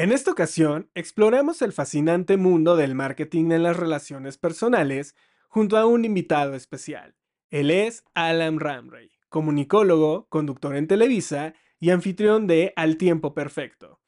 [0.00, 5.14] En esta ocasión, exploramos el fascinante mundo del marketing en las relaciones personales
[5.46, 7.16] junto a un invitado especial.
[7.50, 14.00] Él es Alan Ramray, comunicólogo, conductor en Televisa y anfitrión de Al Tiempo Perfecto.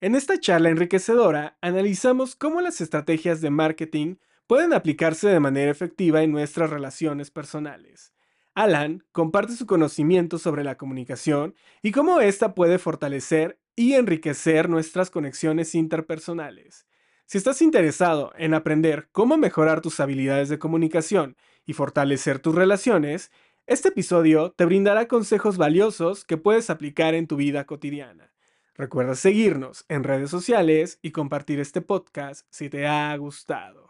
[0.00, 6.22] En esta charla enriquecedora analizamos cómo las estrategias de marketing pueden aplicarse de manera efectiva
[6.22, 8.12] en nuestras relaciones personales.
[8.54, 15.10] Alan comparte su conocimiento sobre la comunicación y cómo ésta puede fortalecer y enriquecer nuestras
[15.10, 16.86] conexiones interpersonales.
[17.26, 23.30] Si estás interesado en aprender cómo mejorar tus habilidades de comunicación y fortalecer tus relaciones,
[23.66, 28.32] este episodio te brindará consejos valiosos que puedes aplicar en tu vida cotidiana.
[28.74, 33.89] Recuerda seguirnos en redes sociales y compartir este podcast si te ha gustado.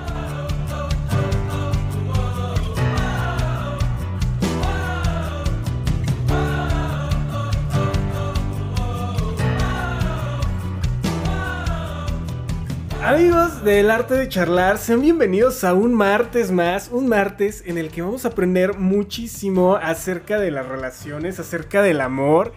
[13.11, 17.89] Amigos del arte de charlar, sean bienvenidos a un martes más, un martes en el
[17.89, 22.53] que vamos a aprender muchísimo acerca de las relaciones, acerca del amor,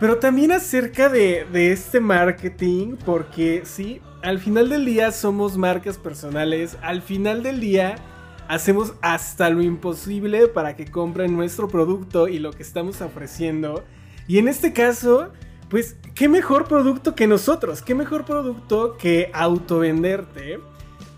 [0.00, 6.76] pero también acerca de, este marketing, porque sí, al final del día somos marcas personales,
[6.82, 7.94] al final del día
[8.48, 13.84] hacemos hasta lo imposible para que compren nuestro producto y lo que estamos ofreciendo,
[14.26, 15.30] y en este caso
[15.68, 20.60] pues qué mejor producto que nosotros, qué mejor producto que autovenderte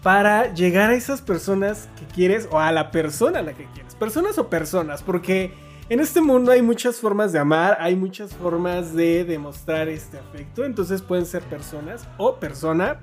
[0.03, 3.95] para llegar a esas personas que quieres o a la persona a la que quieres.
[3.97, 5.53] Personas o personas, porque
[5.89, 10.65] en este mundo hay muchas formas de amar, hay muchas formas de demostrar este afecto,
[10.65, 13.01] entonces pueden ser personas o persona.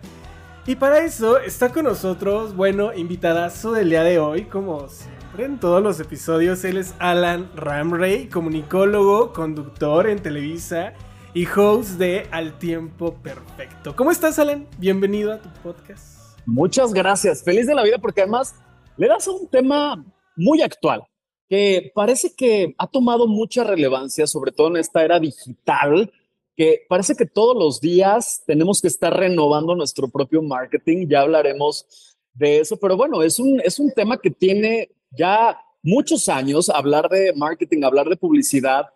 [0.66, 5.60] Y para eso está con nosotros, bueno, invitadazo del día de hoy, como siempre en
[5.60, 10.94] todos los episodios, él es Alan Ramray, comunicólogo, conductor en Televisa
[11.34, 13.96] y host de Al Tiempo Perfecto.
[13.96, 14.68] ¿Cómo estás, Alan?
[14.78, 16.38] Bienvenido a tu podcast.
[16.46, 17.44] Muchas gracias.
[17.44, 18.56] Feliz de la vida porque además
[18.98, 20.06] le das a un tema
[20.36, 21.04] muy actual
[21.50, 26.12] que parece que ha tomado mucha relevancia, sobre todo en esta era digital,
[26.56, 31.08] que parece que todos los días tenemos que estar renovando nuestro propio marketing.
[31.08, 36.30] Ya hablaremos de eso, pero bueno, es un, es un tema que tiene ya muchos
[36.30, 38.93] años hablar de marketing, hablar de publicidad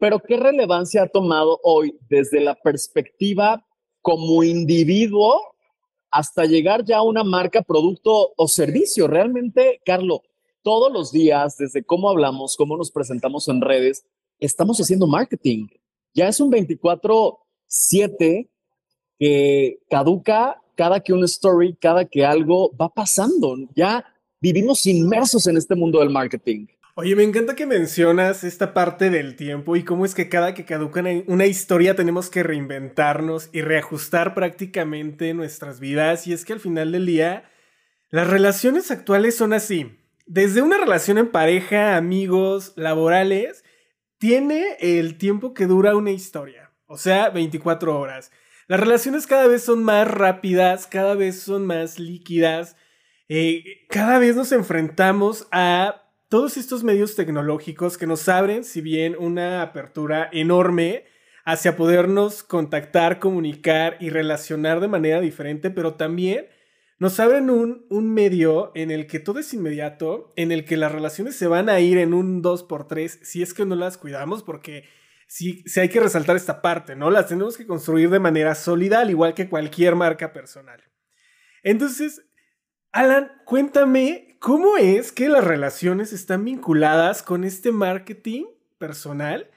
[0.00, 3.64] pero ¿qué relevancia ha tomado hoy desde la perspectiva
[4.00, 5.38] como individuo
[6.10, 9.06] hasta llegar ya a una marca, producto o servicio?
[9.06, 10.22] Realmente, Carlos,
[10.62, 14.04] todos los días, desde cómo hablamos, cómo nos presentamos en redes,
[14.38, 15.68] estamos haciendo marketing.
[16.14, 18.48] Ya es un 24/7
[19.18, 23.54] que caduca cada que una story, cada que algo va pasando.
[23.76, 24.02] Ya
[24.40, 26.66] vivimos inmersos en este mundo del marketing.
[27.00, 30.66] Oye, me encanta que mencionas esta parte del tiempo y cómo es que cada que
[30.66, 36.26] caduca una historia tenemos que reinventarnos y reajustar prácticamente nuestras vidas.
[36.26, 37.50] Y es que al final del día,
[38.10, 39.98] las relaciones actuales son así.
[40.26, 43.64] Desde una relación en pareja, amigos, laborales,
[44.18, 46.70] tiene el tiempo que dura una historia.
[46.84, 48.30] O sea, 24 horas.
[48.68, 52.76] Las relaciones cada vez son más rápidas, cada vez son más líquidas.
[53.30, 59.16] Eh, cada vez nos enfrentamos a todos estos medios tecnológicos que nos abren, si bien
[59.18, 61.04] una apertura enorme
[61.44, 66.46] hacia podernos contactar, comunicar y relacionar de manera diferente, pero también
[67.00, 70.92] nos abren un, un, medio en el que todo es inmediato, en el que las
[70.92, 74.84] relaciones se van a ir en un 2x3 si es que no las cuidamos, porque
[75.26, 77.10] sí, hay que resaltar esta parte, ¿no?
[77.10, 80.80] Las tenemos que construir de manera sólida, al igual que cualquier marca personal.
[81.64, 82.22] Entonces,
[82.92, 88.46] Alan, cuéntame ¿Cómo es que las relaciones están vinculadas con este marketing
[88.78, 89.50] personal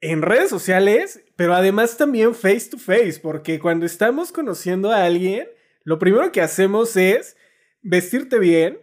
[0.00, 3.18] en redes sociales, pero además también face to face?
[3.20, 5.48] Porque cuando estamos conociendo a alguien,
[5.82, 7.36] lo primero que hacemos es
[7.82, 8.78] vestirte bien,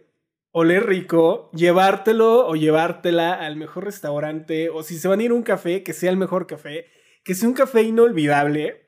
[0.50, 5.34] oler rico, llevártelo o llevártela al mejor restaurante, o si se van a ir a
[5.34, 6.84] un café, que sea el mejor café,
[7.24, 8.83] que sea un café inolvidable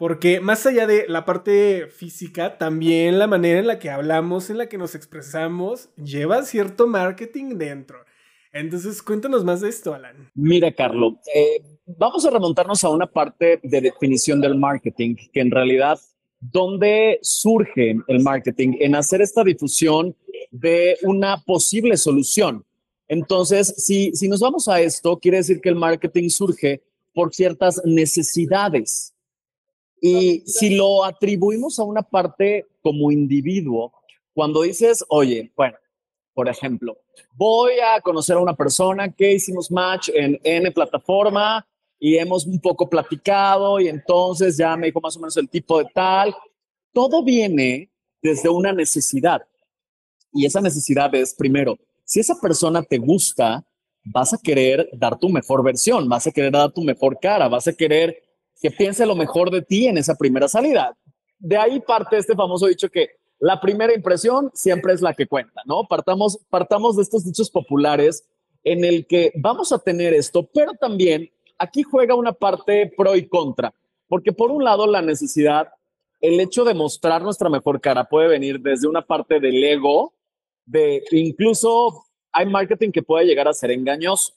[0.00, 4.56] porque más allá de la parte física, también la manera en la que hablamos, en
[4.56, 7.98] la que nos expresamos, lleva cierto marketing dentro.
[8.50, 10.30] Entonces, cuéntanos más de esto, Alan.
[10.34, 15.50] Mira, Carlos, eh, vamos a remontarnos a una parte de definición del marketing, que en
[15.50, 16.00] realidad
[16.40, 18.78] ¿dónde surge el marketing?
[18.80, 20.16] En hacer esta difusión
[20.50, 22.64] de una posible solución.
[23.06, 26.80] Entonces, si, si nos vamos a esto, quiere decir que el marketing surge
[27.12, 29.09] por ciertas necesidades.
[30.00, 33.92] Y si lo atribuimos a una parte como individuo,
[34.32, 35.76] cuando dices, oye, bueno,
[36.32, 36.96] por ejemplo,
[37.34, 41.66] voy a conocer a una persona que hicimos match en N plataforma
[41.98, 45.78] y hemos un poco platicado y entonces ya me dijo más o menos el tipo
[45.78, 46.34] de tal.
[46.92, 47.90] Todo viene
[48.22, 49.42] desde una necesidad.
[50.32, 53.64] Y esa necesidad es, primero, si esa persona te gusta,
[54.04, 57.68] vas a querer dar tu mejor versión, vas a querer dar tu mejor cara, vas
[57.68, 58.16] a querer
[58.60, 60.96] que piense lo mejor de ti en esa primera salida.
[61.38, 65.62] De ahí parte este famoso dicho que la primera impresión siempre es la que cuenta,
[65.64, 65.86] ¿no?
[65.88, 68.28] Partamos, partamos de estos dichos populares
[68.64, 73.26] en el que vamos a tener esto, pero también aquí juega una parte pro y
[73.26, 73.74] contra,
[74.08, 75.68] porque por un lado la necesidad,
[76.20, 80.12] el hecho de mostrar nuestra mejor cara puede venir desde una parte del ego,
[80.66, 84.34] de incluso hay marketing que puede llegar a ser engañoso.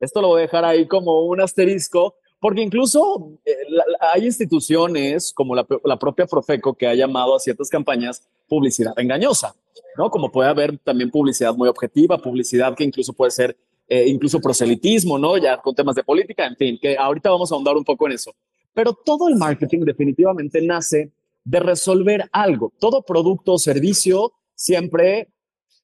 [0.00, 3.52] Esto lo voy a dejar ahí como un asterisco, porque incluso eh,
[4.00, 9.54] hay instituciones como la, la, propia Profeco que ha llamado a ciertas campañas publicidad engañosa,
[9.96, 10.10] ¿no?
[10.10, 13.56] Como puede haber también publicidad muy objetiva, publicidad que incluso puede ser
[13.86, 15.36] eh, incluso proselitismo, ¿no?
[15.36, 18.14] Ya con temas de política, en fin, que ahorita vamos a ahondar un poco en
[18.14, 18.34] eso.
[18.74, 21.12] Pero todo el marketing definitivamente nace
[21.44, 22.72] de resolver algo.
[22.80, 25.28] Todo producto o servicio siempre,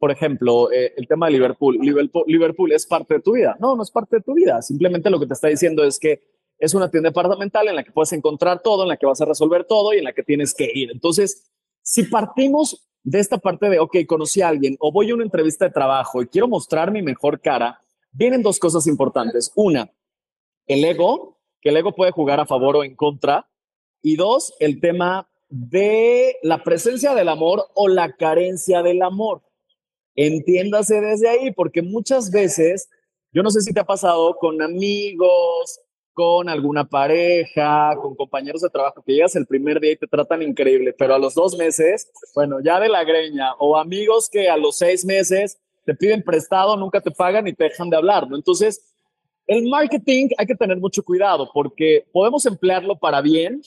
[0.01, 1.79] por ejemplo, eh, el tema de Liverpool.
[1.81, 2.25] Liverpool.
[2.27, 3.57] Liverpool es parte de tu vida.
[3.61, 4.61] No, no es parte de tu vida.
[4.61, 7.93] Simplemente lo que te está diciendo es que es una tienda departamental en la que
[7.93, 10.55] puedes encontrar todo, en la que vas a resolver todo y en la que tienes
[10.55, 10.91] que ir.
[10.91, 11.51] Entonces,
[11.83, 15.67] si partimos de esta parte de, ok, conocí a alguien o voy a una entrevista
[15.67, 19.53] de trabajo y quiero mostrar mi mejor cara, vienen dos cosas importantes.
[19.55, 19.91] Una,
[20.67, 23.49] el ego, que el ego puede jugar a favor o en contra.
[24.03, 29.43] Y dos, el tema de la presencia del amor o la carencia del amor.
[30.15, 32.89] Entiéndase desde ahí, porque muchas veces,
[33.33, 35.81] yo no sé si te ha pasado con amigos,
[36.19, 40.43] con alguna pareja, con compañeros de trabajo, que llegas el primer día y te tratan
[40.43, 44.57] increíble, pero a los dos meses, bueno, ya de la greña, o amigos que a
[44.57, 48.35] los seis meses te piden prestado, nunca te pagan y te dejan de hablar, ¿no?
[48.35, 48.85] Entonces,
[49.47, 53.63] el marketing hay que tener mucho cuidado porque podemos emplearlo para bien,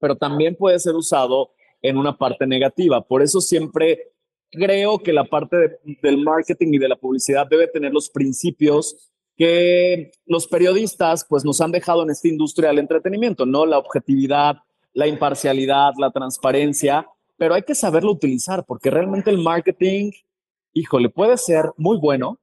[0.00, 3.00] pero también puede ser usado en una parte negativa.
[3.00, 4.10] Por eso siempre
[4.50, 10.12] creo que la parte del marketing y de la publicidad debe tener los principios que
[10.26, 13.66] los periodistas pues nos han dejado en esta industria del entretenimiento, ¿no?
[13.66, 14.56] La objetividad,
[14.92, 20.12] la imparcialidad, la transparencia, pero hay que saberlo utilizar porque realmente el marketing
[20.74, 22.38] híjole, puede ser muy bueno,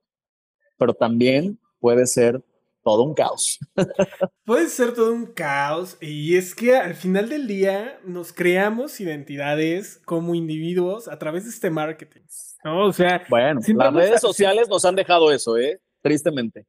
[0.78, 2.42] pero también puede ser
[2.84, 3.60] todo un caos.
[4.46, 10.02] puede ser todo un caos y es que al final del día nos creamos identidades
[10.06, 12.22] como individuos a través de este marketing.
[12.64, 12.88] ¿no?
[12.88, 15.80] O sea, bueno, las redes sociales nos han dejado eso, ¿eh?
[16.02, 16.66] Tristemente.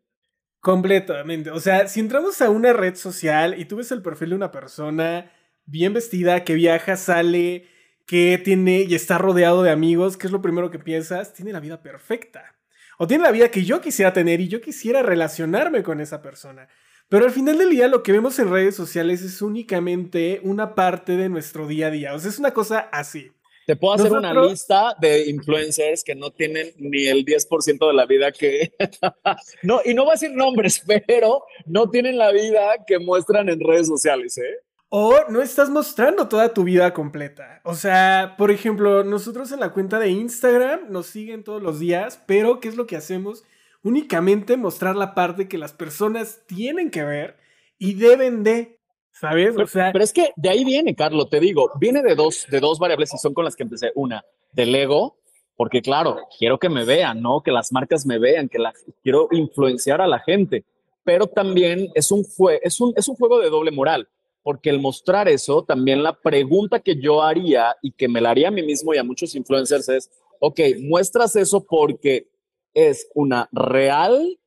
[0.62, 1.50] Completamente.
[1.50, 4.53] O sea, si entramos a una red social y tú ves el perfil de una
[4.53, 5.32] persona
[5.67, 7.67] bien vestida que viaja, sale,
[8.06, 11.35] que tiene y está rodeado de amigos, ¿qué es lo primero que piensas?
[11.35, 12.55] Tiene la vida perfecta.
[12.97, 16.69] O tiene la vida que yo quisiera tener y yo quisiera relacionarme con esa persona.
[17.08, 21.17] Pero al final del día lo que vemos en redes sociales es únicamente una parte
[21.17, 22.15] de nuestro día a día.
[22.15, 23.32] O sea, es una cosa así.
[23.67, 28.06] Te puedo hacer una lista de influencers que no tienen ni el 10% de la
[28.06, 28.72] vida que...
[29.63, 33.60] no, y no voy a decir nombres, pero no tienen la vida que muestran en
[33.60, 34.58] redes sociales, ¿eh?
[34.94, 37.63] O no estás mostrando toda tu vida completa.
[37.65, 42.22] O sea, por ejemplo, nosotros en la cuenta de Instagram nos siguen todos los días,
[42.27, 43.43] pero ¿qué es lo que hacemos?
[43.82, 47.39] Únicamente mostrar la parte que las personas tienen que ver
[47.79, 48.81] y deben de.
[49.22, 49.56] ¿Sabes?
[49.56, 52.58] O sea, pero, es que de ahí viene, Carlos, te digo, viene de dos, de
[52.58, 53.93] dos variables y son con las que empecé.
[53.94, 55.17] Una, del ego,
[55.55, 57.41] porque claro, quiero que me vean, ¿no?
[57.41, 60.64] Que las marcas me vean, que la, quiero influenciar a la gente.
[61.05, 62.26] Pero también es un,
[62.62, 64.08] es un, es un juego de doble moral
[64.43, 68.48] porque el mostrar eso, también la pregunta que yo haría y que me la haría
[68.48, 70.10] a mí mismo y a muchos influencers es,
[70.41, 72.26] ok, muestras eso porque
[72.74, 74.41] es una real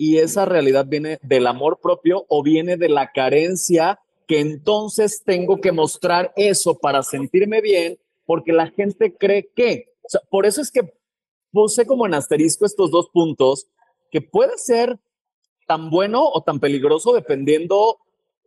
[0.00, 5.60] y esa realidad viene del amor propio o viene de la carencia que entonces tengo
[5.60, 10.62] que mostrar eso para sentirme bien porque la gente cree que, o sea, por eso
[10.62, 10.94] es que
[11.52, 13.66] puse como en asterisco estos dos puntos
[14.10, 14.98] que puede ser
[15.66, 17.98] tan bueno o tan peligroso dependiendo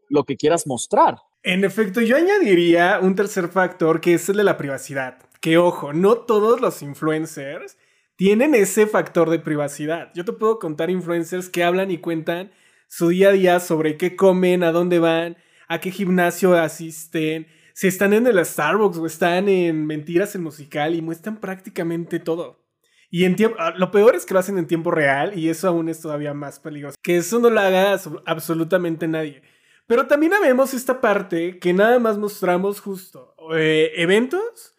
[0.09, 1.17] lo que quieras mostrar.
[1.43, 5.19] En efecto, yo añadiría un tercer factor que es el de la privacidad.
[5.39, 7.77] Que ojo, no todos los influencers
[8.15, 10.11] tienen ese factor de privacidad.
[10.13, 12.51] Yo te puedo contar influencers que hablan y cuentan
[12.87, 17.87] su día a día sobre qué comen, a dónde van, a qué gimnasio asisten, si
[17.87, 22.63] están en el Starbucks o están en Mentiras el musical y muestran prácticamente todo.
[23.09, 26.01] Y ah, lo peor es que lo hacen en tiempo real y eso aún es
[26.01, 26.95] todavía más peligroso.
[27.03, 29.43] Que eso no lo haga absolutamente nadie.
[29.85, 34.72] Pero también vemos esta parte que nada más mostramos justo eh, eventos,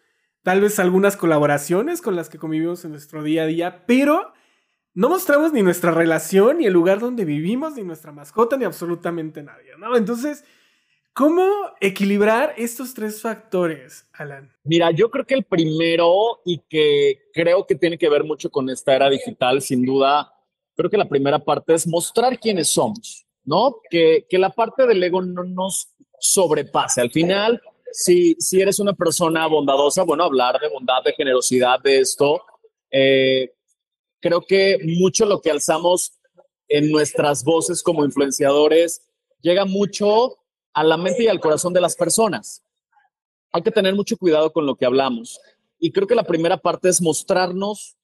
[0.45, 4.31] tal vez algunas colaboraciones con las que convivimos en nuestro día a día, pero
[4.93, 9.41] no mostramos ni nuestra relación, ni el lugar donde vivimos, ni nuestra mascota, ni absolutamente
[9.41, 9.97] nadie, ¿no?
[9.97, 10.45] Entonces,
[11.17, 11.47] ¿Cómo
[11.79, 14.51] equilibrar estos tres factores, Alan?
[14.65, 18.69] Mira, yo creo que el primero y que creo que tiene que ver mucho con
[18.69, 20.33] esta era digital, sin duda,
[20.75, 23.77] creo que la primera parte es mostrar quiénes somos, ¿no?
[23.89, 25.87] Que, que la parte del ego no nos
[26.19, 26.99] sobrepase.
[26.99, 27.61] Al final,
[27.97, 32.43] si, si eres una persona bondadosa, bueno, hablar de bondad, de generosidad, de esto,
[32.91, 33.53] eh,
[34.19, 36.19] creo que mucho lo que alzamos
[36.67, 39.01] en nuestras voces como influenciadores
[39.39, 40.39] llega mucho
[40.73, 42.61] a la mente y al corazón de las personas.
[43.53, 45.39] Hay que tener mucho cuidado con lo que hablamos.
[45.79, 47.95] Y creo que la primera parte es mostrarnos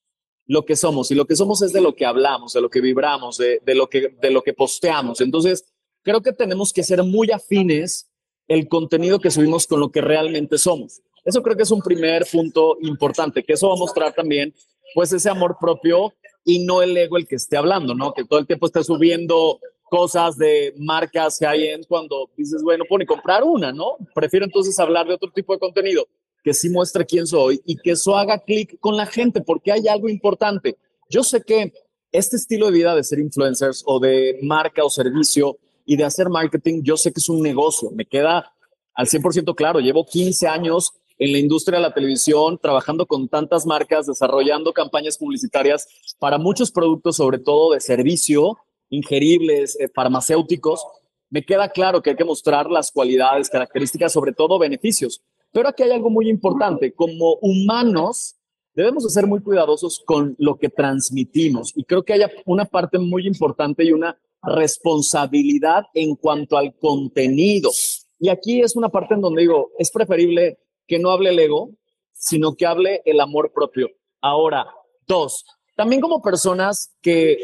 [0.45, 1.11] lo que somos.
[1.11, 3.89] Y lo que somos es de lo que hablamos, de lo que vibramos, de, lo,
[3.89, 5.19] que, de lo que posteamos.
[5.19, 5.65] Entonces,
[6.01, 8.10] creo que tenemos que ser muy afines
[8.51, 11.01] el contenido que subimos con lo que realmente somos.
[11.23, 14.53] Eso creo que es un primer punto importante, que eso va a mostrar también,
[14.93, 18.13] pues, ese amor propio y no el ego el que esté hablando, ¿no?
[18.13, 22.83] Que todo el tiempo esté subiendo cosas de marcas que hay en cuando dices, bueno,
[22.89, 23.95] pone comprar una, ¿no?
[24.13, 26.05] Prefiero entonces hablar de otro tipo de contenido
[26.43, 29.87] que sí muestre quién soy y que eso haga clic con la gente, porque hay
[29.87, 30.75] algo importante.
[31.09, 31.71] Yo sé que
[32.11, 36.29] este estilo de vida de ser influencers o de marca o servicio y de hacer
[36.29, 38.53] marketing, yo sé que es un negocio, me queda
[38.93, 43.65] al 100% claro, llevo 15 años en la industria de la televisión, trabajando con tantas
[43.65, 48.57] marcas, desarrollando campañas publicitarias para muchos productos, sobre todo de servicio,
[48.89, 50.83] ingeribles, eh, farmacéuticos,
[51.31, 55.21] me queda claro que hay que mostrar las cualidades, características, sobre todo beneficios.
[55.51, 56.93] Pero aquí hay algo muy importante.
[56.93, 58.35] Como humanos,
[58.73, 61.71] debemos de ser muy cuidadosos con lo que transmitimos.
[61.75, 67.71] Y creo que hay una parte muy importante y una responsabilidad en cuanto al contenido.
[68.19, 71.71] Y aquí es una parte en donde digo, es preferible que no hable el ego,
[72.13, 73.89] sino que hable el amor propio.
[74.21, 74.67] Ahora,
[75.07, 75.45] dos,
[75.75, 77.37] también como personas que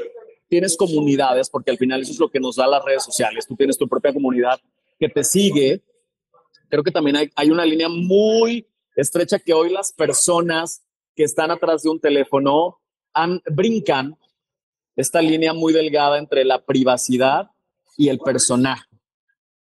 [0.48, 3.56] tienes comunidades, porque al final eso es lo que nos da las redes sociales, tú
[3.56, 4.60] tienes tu propia comunidad
[5.00, 5.82] que te sigue,
[6.70, 10.84] creo que también hay, hay una línea muy estrecha que hoy las personas
[11.16, 12.80] que están atrás de un teléfono
[13.14, 14.16] han, brincan
[14.98, 17.52] esta línea muy delgada entre la privacidad
[17.96, 18.86] y el personaje.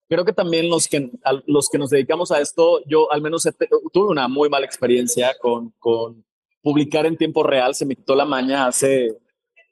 [0.09, 1.11] Creo que también los que,
[1.45, 3.47] los que nos dedicamos a esto, yo al menos
[3.93, 6.25] tuve una muy mala experiencia con, con
[6.63, 9.15] publicar en tiempo real, se me quitó la maña hace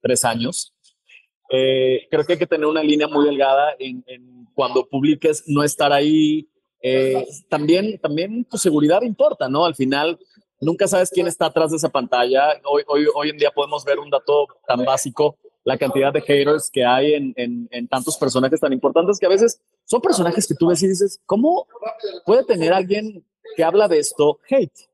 [0.01, 0.74] tres años
[1.55, 4.03] eh, creo que hay que tener una línea muy delgada en,
[4.55, 6.50] cuando publiques, no estar ahí.
[6.82, 9.63] Eh, también, también tu seguridad importa, ¿no?
[9.63, 10.17] Al final,
[10.60, 12.60] nunca sabes quién está atrás de esa pantalla.
[12.65, 16.70] Hoy, hoy, hoy en día podemos ver un dato tan básico, la cantidad de haters
[16.72, 20.55] que hay en, en, en, tantos personajes tan importantes que a veces son personajes que
[20.55, 21.67] tú ves y dices, ¿cómo
[22.25, 24.89] puede tener alguien que habla de esto hate?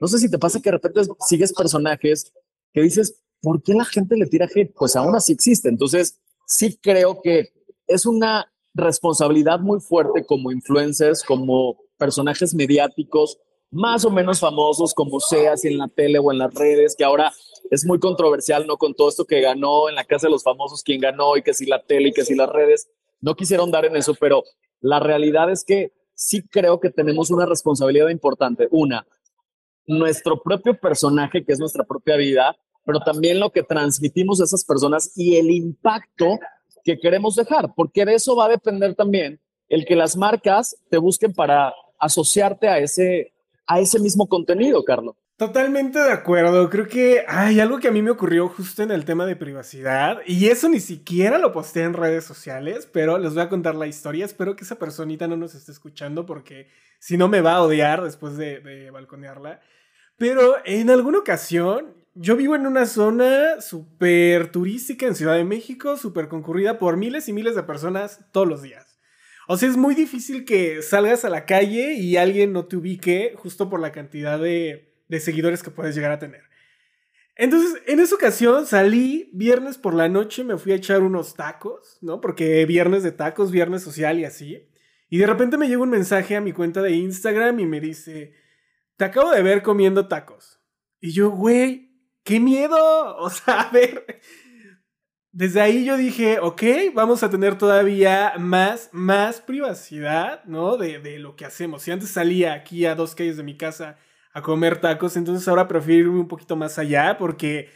[0.00, 2.32] No sé si te pasa que de repente sigues personajes
[2.72, 4.72] que dices, ¿por qué la gente le tira hate?
[4.74, 5.68] Pues aún así existe.
[5.68, 7.52] Entonces, sí creo que
[7.86, 13.38] es una responsabilidad muy fuerte como influencers, como personajes mediáticos,
[13.70, 17.04] más o menos famosos, como sea, si en la tele o en las redes, que
[17.04, 17.32] ahora
[17.70, 18.76] es muy controversial, ¿no?
[18.76, 21.54] Con todo esto que ganó en la Casa de los Famosos, quién ganó y que
[21.54, 22.88] si la tele y que si las redes,
[23.20, 24.44] no quisieron dar en eso, pero
[24.80, 28.68] la realidad es que sí creo que tenemos una responsabilidad importante.
[28.70, 29.06] Una,
[29.86, 34.64] nuestro propio personaje, que es nuestra propia vida, pero también lo que transmitimos a esas
[34.64, 36.38] personas y el impacto
[36.84, 40.98] que queremos dejar, porque de eso va a depender también el que las marcas te
[40.98, 43.34] busquen para asociarte a ese,
[43.66, 45.16] a ese mismo contenido, Carlos.
[45.38, 46.68] Totalmente de acuerdo.
[46.68, 50.18] Creo que hay algo que a mí me ocurrió justo en el tema de privacidad.
[50.26, 53.86] Y eso ni siquiera lo posteé en redes sociales, pero les voy a contar la
[53.86, 54.24] historia.
[54.24, 56.66] Espero que esa personita no nos esté escuchando porque
[56.98, 59.60] si no me va a odiar después de, balconearla.
[60.16, 65.96] Pero en alguna ocasión yo vivo en una zona súper turística en Ciudad de México,
[65.96, 68.98] súper concurrida por miles y miles de personas todos los días.
[69.46, 73.34] O sea, es muy difícil que salgas a la calle y alguien no te ubique
[73.36, 76.42] justo por la cantidad de, de seguidores que puedes llegar a tener.
[77.34, 81.98] Entonces, en esa ocasión salí viernes por la noche, me fui a echar unos tacos,
[82.00, 82.20] ¿no?
[82.20, 84.68] Porque viernes de tacos, viernes social y así.
[85.08, 88.34] Y de repente me llega un mensaje a mi cuenta de Instagram y me dice,
[88.96, 90.60] te acabo de ver comiendo tacos.
[91.00, 91.88] Y yo, güey,
[92.28, 92.76] ¡Qué miedo!
[93.20, 94.20] O sea, a ver.
[95.32, 96.62] desde ahí yo dije, ok,
[96.92, 100.76] vamos a tener todavía más, más privacidad, ¿no?
[100.76, 101.82] De, de, lo que hacemos.
[101.82, 103.96] Si antes salía aquí a dos calles de mi casa
[104.38, 107.68] a comer tacos, entonces ahora prefiero irme un poquito más allá porque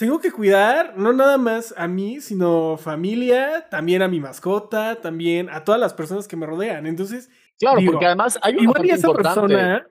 [0.00, 5.50] tengo que cuidar no nada más a mí, sino familia, también a mi mascota, también
[5.50, 6.86] a todas las personas que me rodean.
[6.86, 9.86] Entonces, claro, porque además hay una igual esa persona,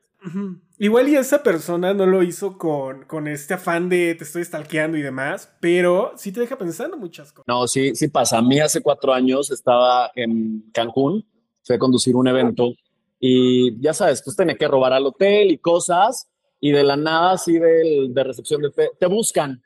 [0.79, 4.97] igual y esa persona no lo hizo con, con este afán de te estoy stalkeando
[4.97, 7.45] y demás, pero sí te deja pensando muchas cosas.
[7.47, 8.39] No, sí, sí pasa.
[8.39, 11.23] A mí hace cuatro años estaba en Cancún,
[11.63, 12.73] fui a conducir un evento
[13.19, 17.33] y ya sabes, pues tenía que robar al hotel y cosas, y de la nada,
[17.33, 19.61] así de, de recepción de te, te buscan.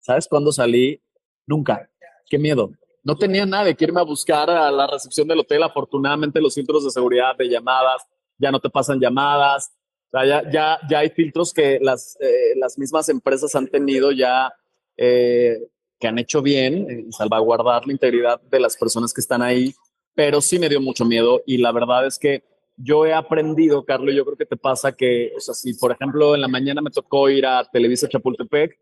[0.00, 1.00] ¿Sabes cuándo salí?
[1.46, 1.88] Nunca.
[2.28, 2.70] Qué miedo.
[3.02, 5.62] No tenía nada de que irme a buscar a la recepción del hotel.
[5.62, 8.02] Afortunadamente, los filtros de seguridad de llamadas
[8.38, 9.72] ya no te pasan llamadas.
[10.12, 14.12] O sea, ya, ya, ya hay filtros que las, eh, las mismas empresas han tenido
[14.12, 14.52] ya,
[14.96, 15.58] eh,
[15.98, 19.74] que han hecho bien en salvaguardar la integridad de las personas que están ahí
[20.14, 22.44] pero sí me dio mucho miedo y la verdad es que
[22.76, 26.34] yo he aprendido, Carlos, yo creo que te pasa que, o sea, si por ejemplo
[26.34, 28.78] en la mañana me tocó ir a Televisa Chapultepec,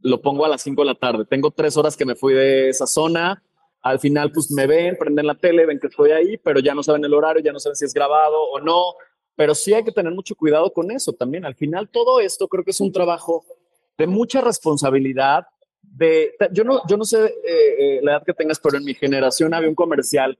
[0.00, 1.24] lo pongo a las 5 de la tarde.
[1.24, 3.42] Tengo tres horas que me fui de esa zona.
[3.82, 6.82] Al final, pues me ven, prenden la tele, ven que estoy ahí, pero ya no
[6.82, 8.94] saben el horario, ya no saben si es grabado o no.
[9.34, 11.44] Pero sí hay que tener mucho cuidado con eso también.
[11.44, 13.44] Al final, todo esto creo que es un trabajo
[13.98, 15.46] de mucha responsabilidad.
[15.82, 17.28] De, yo, no, yo no sé eh,
[17.78, 20.38] eh, la edad que tengas, pero en mi generación había un comercial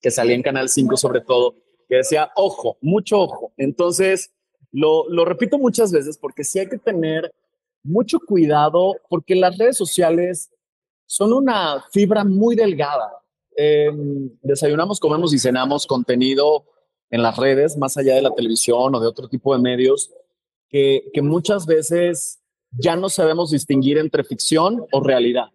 [0.00, 1.54] que salía en Canal 5 sobre todo,
[1.88, 3.52] que decía, ojo, mucho ojo.
[3.56, 4.32] Entonces,
[4.70, 7.32] lo, lo repito muchas veces porque sí hay que tener
[7.82, 10.50] mucho cuidado porque las redes sociales
[11.06, 13.10] son una fibra muy delgada.
[13.56, 16.64] Em, desayunamos, comemos y cenamos contenido
[17.10, 20.12] en las redes, más allá de la televisión o de otro tipo de medios,
[20.68, 22.40] que, que muchas veces
[22.70, 25.48] ya no sabemos distinguir entre ficción o realidad,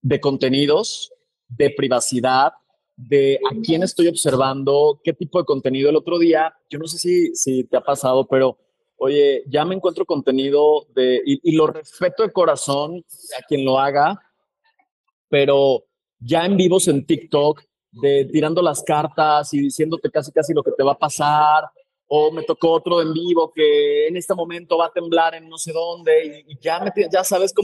[0.00, 1.12] de contenidos,
[1.48, 2.52] de privacidad,
[3.08, 5.90] de a quién estoy observando, qué tipo de contenido.
[5.90, 8.58] El otro día, yo no sé si, si te ha pasado, pero
[8.96, 13.04] oye, ya me encuentro contenido de, y, lo respeto de corazón
[13.38, 14.20] a quien lo haga,
[15.28, 15.84] pero
[16.18, 20.72] ya en vivos en TikTok, de tirando las cartas y diciéndote casi casi lo que
[20.72, 21.64] te va a pasar,
[22.06, 25.56] o me tocó otro en vivo que en este momento va a temblar en no
[25.56, 27.62] sé dónde y, ya, me, ya sabes que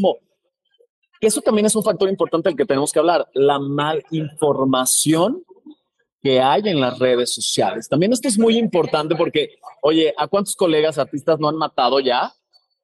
[1.21, 5.45] eso también es un factor importante del que tenemos que hablar, la malinformación
[6.23, 7.89] que hay en las redes sociales.
[7.89, 12.33] También esto es muy importante porque, oye, ¿a cuántos colegas artistas no han matado ya?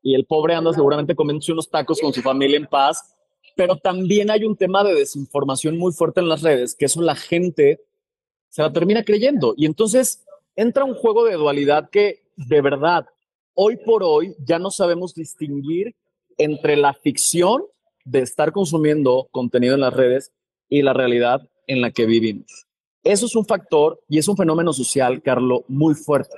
[0.02, 3.14] Y el pobre anda seguramente comiéndose unos tacos con su familia en paz.
[3.56, 7.14] Pero también hay un tema de desinformación muy fuerte en las redes, que eso la
[7.16, 7.80] gente
[8.48, 9.54] se la termina creyendo.
[9.56, 10.24] Y entonces
[10.56, 13.06] entra un juego de dualidad que, de verdad,
[13.54, 15.94] hoy por hoy ya no sabemos distinguir
[16.38, 17.64] entre la ficción
[18.04, 20.32] de estar consumiendo contenido en las redes
[20.68, 22.66] y la realidad en la que vivimos.
[23.04, 26.34] Eso es un factor y es un fenómeno social, Carlo, muy fuerte.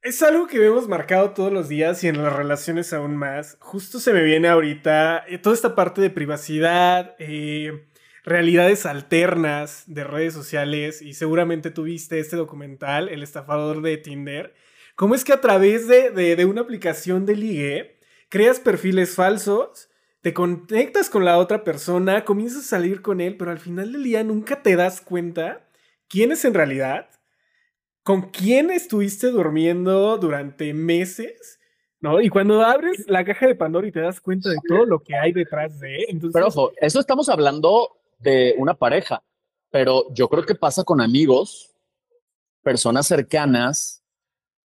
[0.00, 3.58] Es algo que vemos marcado todos los días y en las relaciones aún más.
[3.60, 7.88] Justo se me viene ahorita eh, toda esta parte de privacidad, eh,
[8.24, 14.54] realidades alternas de redes sociales y seguramente tuviste este documental, El estafador de Tinder.
[14.94, 19.87] ¿Cómo es que a través de, de una aplicación de ligue creas perfiles falsos
[20.20, 24.02] te conectas con la otra persona, comienzas a salir con él, pero al final del
[24.02, 25.66] día nunca te das cuenta
[26.08, 27.08] quién es en realidad,
[28.02, 31.60] con quién estuviste durmiendo durante meses,
[32.00, 32.20] ¿no?
[32.20, 35.14] Y cuando abres la caja de Pandora y te das cuenta de todo lo que
[35.14, 36.32] hay detrás de Entonces...
[36.34, 39.22] Pero ojo, eso estamos hablando de una pareja,
[39.70, 41.74] pero yo creo que pasa con amigos,
[42.62, 43.97] personas cercanas,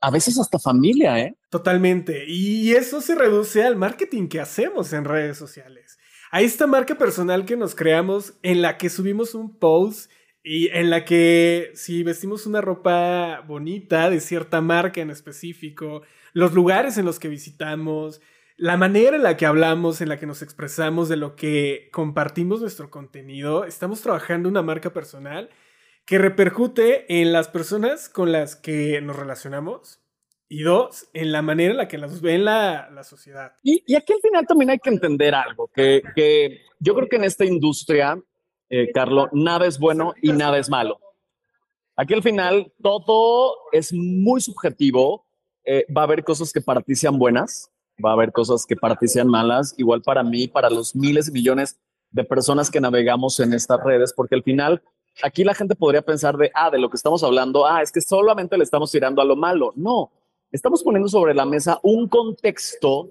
[0.02, 1.36] a veces hasta familia, ¿eh?
[1.50, 2.26] Totalmente.
[2.28, 5.98] Y eso se reduce al marketing que hacemos en redes sociales.
[6.32, 10.12] A esta marca personal que nos creamos en la que subimos un post
[10.44, 16.54] y en la que si vestimos una ropa bonita de cierta marca en específico, los
[16.54, 18.22] lugares en los que visitamos,
[18.58, 22.62] la manera en la que hablamos, en la que nos expresamos, de lo que compartimos
[22.62, 25.50] nuestro contenido, estamos trabajando una marca personal
[26.10, 30.00] que repercute en las personas con las que nos relacionamos
[30.48, 33.54] y dos, en la manera en la que las ve en la, la sociedad.
[33.62, 37.18] Y, y, aquí al final también hay que entender algo, que, que yo creo que
[37.18, 38.20] en esta industria,
[38.72, 41.00] eh, Carlos, nada es bueno y nada es malo.
[41.96, 45.28] Aquí al final todo es muy subjetivo,
[45.64, 47.70] eh, va a haber cosas que para sean buenas,
[48.04, 51.34] va a haber cosas que para sean malas, igual para mí, para los miles y
[51.34, 54.82] millones de personas que navegamos en estas redes, porque al final
[55.24, 58.02] aquí la gente podría pensar de, ah, de lo que estamos hablando, ah, es que
[58.02, 59.74] solamente le estamos tirando a lo malo.
[59.76, 60.12] No,
[60.52, 63.10] estamos poniendo sobre la mesa un contexto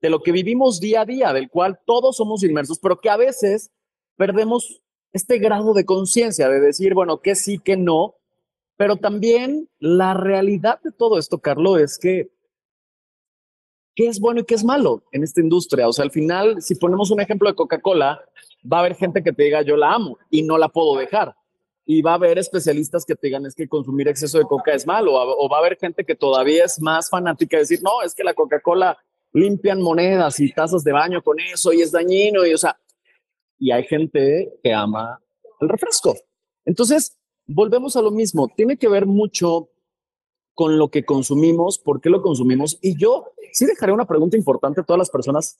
[0.00, 3.16] de lo que vivimos día a día, del cual todos somos inmersos, pero que a
[3.16, 3.70] veces
[4.16, 4.80] perdemos
[5.12, 8.14] este grado de conciencia de decir, bueno, que sí, que no,
[8.76, 12.30] pero también la realidad de todo esto, Carlos, es que
[13.94, 15.88] qué es bueno y qué es malo en esta industria.
[15.88, 18.22] O sea, al final, si ponemos un ejemplo de Coca-Cola,
[18.70, 21.34] va a haber gente que te diga yo la amo y no la puedo dejar.
[21.92, 24.86] Y va a haber especialistas que te digan es que consumir exceso de coca es
[24.86, 25.12] malo.
[25.12, 28.22] O va a haber gente que todavía es más fanática de decir, no, es que
[28.22, 28.96] la Coca-Cola
[29.32, 32.46] limpian monedas y tazas de baño con eso y es dañino.
[32.46, 32.78] Y o sea,
[33.58, 35.20] y hay gente que ama
[35.60, 36.14] el refresco.
[36.64, 38.46] Entonces, volvemos a lo mismo.
[38.54, 39.70] Tiene que ver mucho
[40.54, 42.78] con lo que consumimos, por qué lo consumimos.
[42.80, 45.58] Y yo sí dejaré una pregunta importante a todas las personas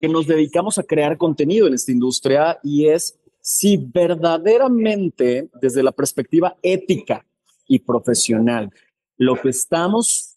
[0.00, 5.92] que nos dedicamos a crear contenido en esta industria y es si verdaderamente desde la
[5.92, 7.24] perspectiva ética
[7.66, 8.70] y profesional
[9.16, 10.36] lo que estamos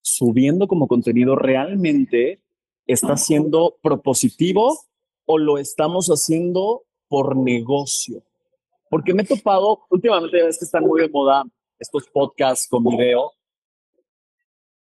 [0.00, 2.40] subiendo como contenido realmente
[2.86, 4.78] está siendo propositivo
[5.24, 8.22] o lo estamos haciendo por negocio.
[8.88, 11.42] Porque me he topado, últimamente ves que están muy de moda
[11.80, 13.32] estos podcasts con video,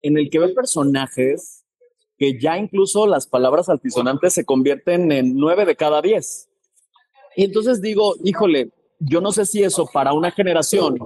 [0.02, 1.64] en el que veo personajes
[2.18, 6.48] que ya incluso las palabras altisonantes se convierten en nueve de cada diez.
[7.36, 10.98] Y entonces digo, híjole, yo no sé si eso para una generación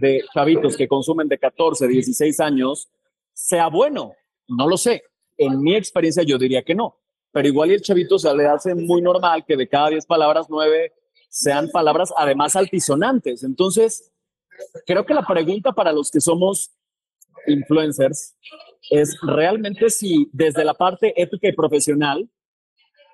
[0.00, 2.88] de chavitos que consumen de 14, 16 años
[3.32, 4.12] sea bueno.
[4.48, 5.02] No lo sé.
[5.36, 6.98] En mi experiencia yo diría que no.
[7.32, 10.46] Pero igual y el chavito se le hace muy normal que de cada 10 palabras,
[10.48, 10.92] nueve
[11.28, 13.44] sean palabras además altisonantes.
[13.44, 14.12] Entonces,
[14.86, 16.72] creo que la pregunta para los que somos
[17.46, 18.36] influencers
[18.90, 22.28] es realmente si desde la parte ética y profesional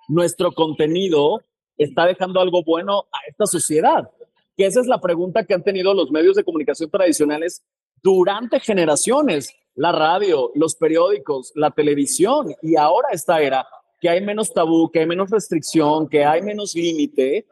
[0.08, 1.40] nuestro contenido
[1.76, 4.10] está dejando algo bueno a esta sociedad.
[4.56, 7.64] Que esa es la pregunta que han tenido los medios de comunicación tradicionales
[8.02, 13.66] durante generaciones, la radio, los periódicos, la televisión y ahora esta era
[14.00, 17.46] que hay menos tabú, que hay menos restricción, que hay menos límite,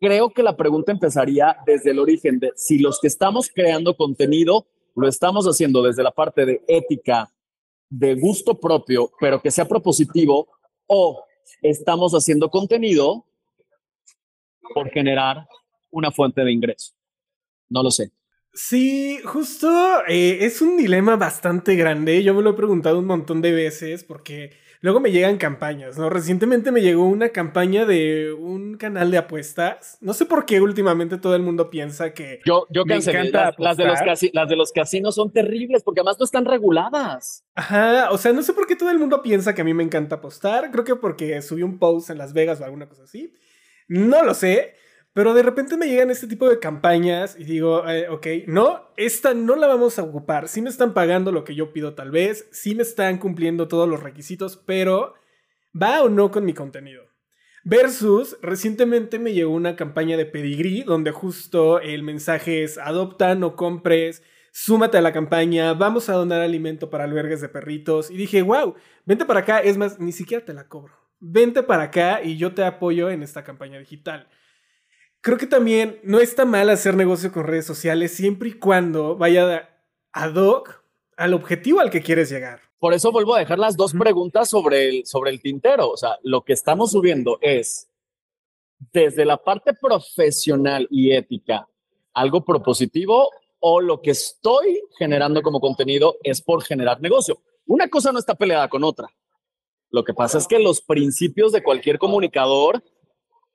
[0.00, 4.66] creo que la pregunta empezaría desde el origen de si los que estamos creando contenido
[4.94, 7.30] lo estamos haciendo desde la parte de ética,
[7.90, 10.48] de gusto propio, pero que sea propositivo,
[10.86, 11.22] o
[11.62, 13.26] estamos haciendo contenido
[14.74, 15.46] por generar
[15.90, 16.94] una fuente de ingreso.
[17.68, 18.12] No lo sé.
[18.52, 19.68] Sí, justo
[20.08, 22.22] eh, es un dilema bastante grande.
[22.22, 24.50] Yo me lo he preguntado un montón de veces porque
[24.80, 26.08] Luego me llegan campañas, ¿no?
[26.08, 29.98] Recientemente me llegó una campaña de un canal de apuestas.
[30.00, 32.40] No sé por qué últimamente todo el mundo piensa que.
[32.44, 33.98] Yo, yo me encanta las, de los
[34.32, 37.44] las de los casinos son terribles porque además no están reguladas.
[37.56, 39.82] Ajá, o sea, no sé por qué todo el mundo piensa que a mí me
[39.82, 40.70] encanta apostar.
[40.70, 43.34] Creo que porque subí un post en Las Vegas o alguna cosa así.
[43.88, 44.74] No lo sé.
[45.18, 49.34] Pero de repente me llegan este tipo de campañas y digo, eh, ok, no, esta
[49.34, 50.46] no la vamos a ocupar.
[50.46, 53.88] Sí me están pagando lo que yo pido tal vez, sí me están cumpliendo todos
[53.88, 55.14] los requisitos, pero
[55.74, 57.02] ¿va o no con mi contenido?
[57.64, 63.56] Versus, recientemente me llegó una campaña de Pedigree donde justo el mensaje es adopta, no
[63.56, 64.22] compres,
[64.52, 68.10] súmate a la campaña, vamos a donar alimento para albergues de perritos.
[68.10, 70.97] Y dije, wow, vente para acá, es más, ni siquiera te la cobro.
[71.20, 74.28] Vente para acá y yo te apoyo en esta campaña digital
[75.20, 79.68] creo que también no está mal hacer negocio con redes sociales siempre y cuando vaya
[80.12, 80.82] ad hoc
[81.16, 82.60] al objetivo al que quieres llegar.
[82.78, 85.90] Por eso vuelvo a dejar las dos preguntas sobre el, sobre el tintero.
[85.90, 87.88] O sea, lo que estamos subiendo es
[88.92, 91.68] desde la parte profesional y ética,
[92.14, 97.42] algo propositivo o lo que estoy generando como contenido es por generar negocio.
[97.66, 99.08] Una cosa no está peleada con otra.
[99.90, 102.82] Lo que pasa es que los principios de cualquier comunicador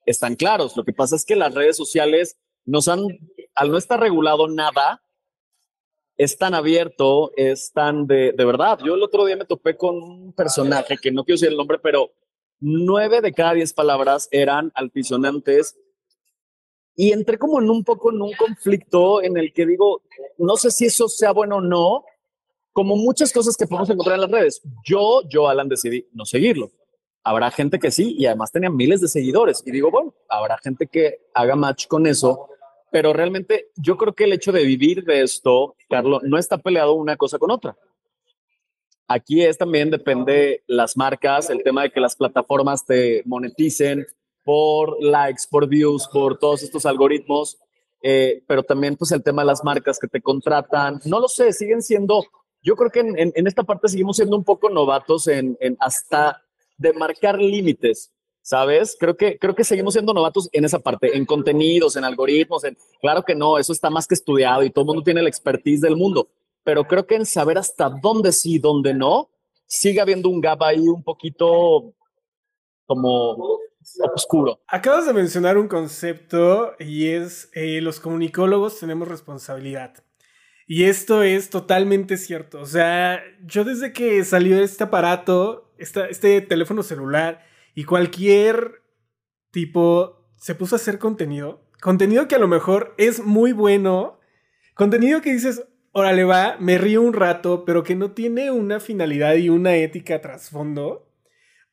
[0.05, 0.75] están claros.
[0.75, 3.01] Lo que pasa es que las redes sociales nos han,
[3.55, 5.01] al no estar regulado nada,
[6.17, 8.79] es tan abierto, es tan de, de verdad.
[8.83, 11.79] Yo el otro día me topé con un personaje que no quiero decir el nombre,
[11.79, 12.11] pero
[12.59, 15.75] nueve de cada diez palabras eran altisonantes
[16.95, 20.03] y entré como en un poco en un conflicto en el que digo,
[20.37, 22.05] no sé si eso sea bueno o no,
[22.73, 24.61] como muchas cosas que podemos encontrar en las redes.
[24.83, 26.71] Yo, yo, Alan, decidí no seguirlo.
[27.23, 29.63] Habrá gente que sí, y además tenía miles de seguidores.
[29.65, 32.49] Y digo, bueno, habrá gente que haga match con eso,
[32.91, 36.93] pero realmente yo creo que el hecho de vivir de esto, Carlos, no está peleado
[36.93, 37.77] una cosa con otra.
[39.07, 44.05] Aquí es también depende las marcas, el tema de que las plataformas te moneticen
[44.43, 47.57] por likes, por views, por todos estos algoritmos,
[48.01, 51.53] eh, pero también pues el tema de las marcas que te contratan, no lo sé,
[51.53, 52.25] siguen siendo,
[52.63, 56.41] yo creo que en, esta parte seguimos siendo un poco novatos en, en hasta
[56.77, 58.95] de marcar límites, ¿sabes?
[58.99, 62.77] Creo que, creo que seguimos siendo novatos en esa parte, en contenidos, en algoritmos, en,
[63.01, 65.81] claro que no, eso está más que estudiado y todo el mundo tiene la expertise
[65.81, 66.29] del mundo,
[66.63, 69.29] pero creo que en saber hasta dónde sí, dónde no,
[69.65, 71.93] sigue habiendo un gap ahí un poquito
[72.85, 73.59] como
[74.13, 74.61] oscuro.
[74.67, 80.03] Acabas de mencionar un concepto y es eh, los comunicólogos tenemos responsabilidad.
[80.67, 82.61] Y esto es totalmente cierto.
[82.61, 87.43] O sea, yo desde que salió este aparato, este teléfono celular
[87.75, 88.81] y cualquier
[89.51, 94.19] tipo se puso a hacer contenido, contenido que a lo mejor es muy bueno,
[94.73, 99.35] contenido que dices, órale va, me río un rato, pero que no tiene una finalidad
[99.35, 101.09] y una ética trasfondo.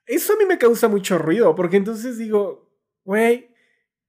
[0.06, 2.70] Eso a mí me causa mucho ruido, porque entonces digo,
[3.04, 3.54] güey,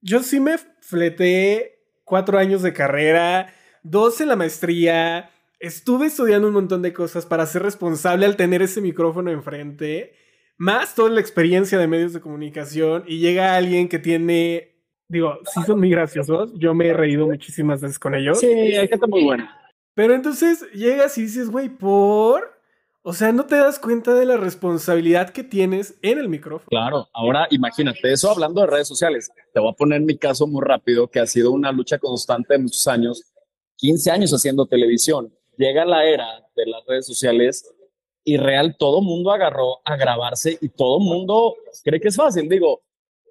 [0.00, 6.54] yo sí me fleté cuatro años de carrera, dos en la maestría, estuve estudiando un
[6.54, 10.14] montón de cosas para ser responsable al tener ese micrófono enfrente,
[10.56, 14.76] más toda la experiencia de medios de comunicación, y llega alguien que tiene,
[15.08, 18.40] digo, sí son muy graciosos, yo me he reído muchísimas veces con ellos.
[18.40, 19.58] Sí, hay gente muy buena.
[19.94, 22.52] Pero entonces llegas y dices, güey, por...
[23.04, 26.68] O sea, no te das cuenta de la responsabilidad que tienes en el micrófono.
[26.68, 30.62] Claro, ahora imagínate, eso hablando de redes sociales, te voy a poner mi caso muy
[30.64, 33.31] rápido, que ha sido una lucha constante de muchos años
[33.82, 35.36] 15 años haciendo televisión.
[35.58, 37.68] Llega la era de las redes sociales
[38.22, 42.48] y real todo mundo agarró a grabarse y todo mundo cree que es fácil.
[42.48, 42.82] Digo,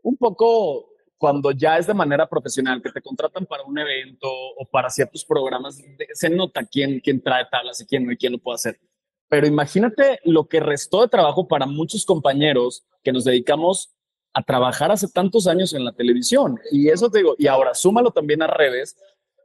[0.04, 4.66] un poco cuando ya es de manera profesional, que te contratan para un evento o
[4.70, 5.82] para ciertos programas,
[6.14, 8.80] se nota quién, quién trae tablas y quién no y quién lo puede hacer.
[9.30, 13.96] Pero imagínate lo que restó de trabajo para muchos compañeros que nos dedicamos
[14.34, 16.60] a trabajar hace tantos años en la televisión.
[16.72, 18.98] Y eso te digo, y ahora súmalo también a redes,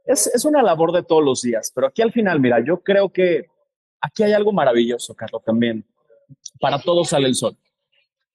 [0.07, 3.47] es, una labor de todos los días, pero aquí al final, mira, yo creo que
[4.01, 5.85] aquí hay algo maravilloso, Carlos, también.
[6.59, 7.57] Para todos sale el sol.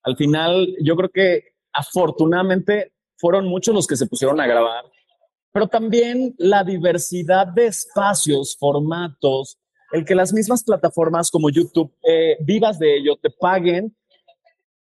[0.03, 4.85] Al final, yo creo que afortunadamente fueron muchos los que se pusieron a grabar,
[5.53, 9.59] pero también la diversidad de espacios, formatos,
[9.93, 13.95] el que las mismas plataformas como YouTube eh, vivas de ello, te paguen,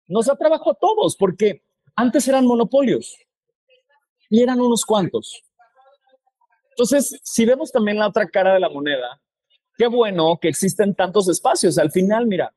[0.06, 1.62] nos da trabajo a todos, porque
[1.96, 3.16] antes eran monopolios
[4.30, 5.42] y eran unos cuantos.
[6.78, 9.20] Entonces, si vemos también la otra cara de la moneda,
[9.76, 11.76] qué bueno que existen tantos espacios.
[11.76, 12.54] Al final, mira,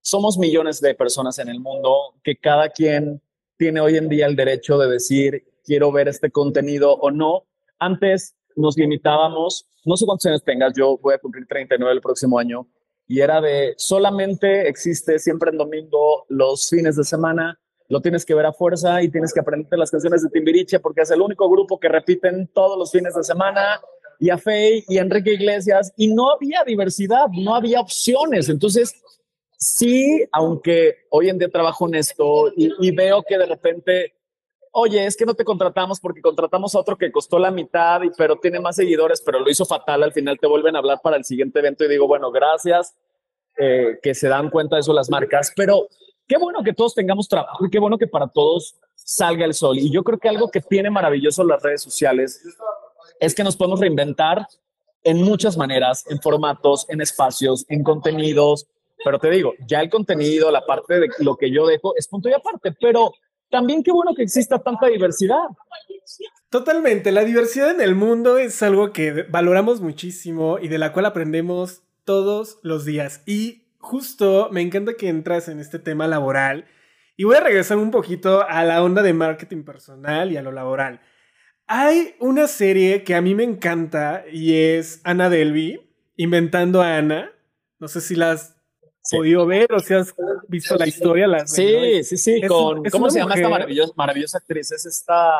[0.00, 3.22] somos millones de personas en el mundo que cada quien
[3.56, 7.44] tiene hoy en día el derecho de decir, quiero ver este contenido o no.
[7.78, 12.40] Antes nos limitábamos, no sé cuántos años tengas, yo voy a cumplir 39 el próximo
[12.40, 12.66] año,
[13.06, 18.34] y era de solamente existe siempre en domingo los fines de semana lo tienes que
[18.34, 21.48] ver a fuerza y tienes que aprender las canciones de Timbiriche porque es el único
[21.50, 23.80] grupo que repiten todos los fines de semana
[24.18, 28.48] y a Faye y Enrique Iglesias y no había diversidad, no había opciones.
[28.48, 28.94] Entonces,
[29.58, 34.14] sí, aunque hoy en día trabajo en esto y, y veo que de repente,
[34.72, 38.10] oye, es que no te contratamos porque contratamos a otro que costó la mitad, y,
[38.16, 41.16] pero tiene más seguidores, pero lo hizo fatal, al final te vuelven a hablar para
[41.16, 42.94] el siguiente evento y digo, bueno, gracias,
[43.58, 45.88] eh, que se dan cuenta de eso las marcas, pero
[46.26, 49.78] qué bueno que todos tengamos trabajo y qué bueno que para todos salga el sol.
[49.78, 52.42] Y yo creo que algo que tiene maravilloso las redes sociales
[53.20, 54.46] es que nos podemos reinventar
[55.02, 58.66] en muchas maneras, en formatos, en espacios, en contenidos.
[59.04, 62.28] Pero te digo, ya el contenido, la parte de lo que yo dejo es punto
[62.28, 63.12] y aparte, pero
[63.50, 65.44] también qué bueno que exista tanta diversidad.
[66.48, 71.06] Totalmente, la diversidad en el mundo es algo que valoramos muchísimo y de la cual
[71.06, 73.22] aprendemos todos los días.
[73.26, 76.64] Y justo me encanta que entras en este tema laboral
[77.16, 80.50] y voy a regresar un poquito a la onda de marketing personal y a lo
[80.50, 81.00] laboral.
[81.66, 85.80] Hay una serie que a mí me encanta y es Ana Delby,
[86.16, 87.32] Inventando a Ana.
[87.80, 88.56] No sé si la has
[89.10, 90.14] podido ver o si has
[90.48, 91.26] visto la historia.
[91.46, 94.72] sí, sí, sí, con, ¿cómo se llama esta maravillosa, maravillosa actriz?
[94.72, 95.32] Es esta...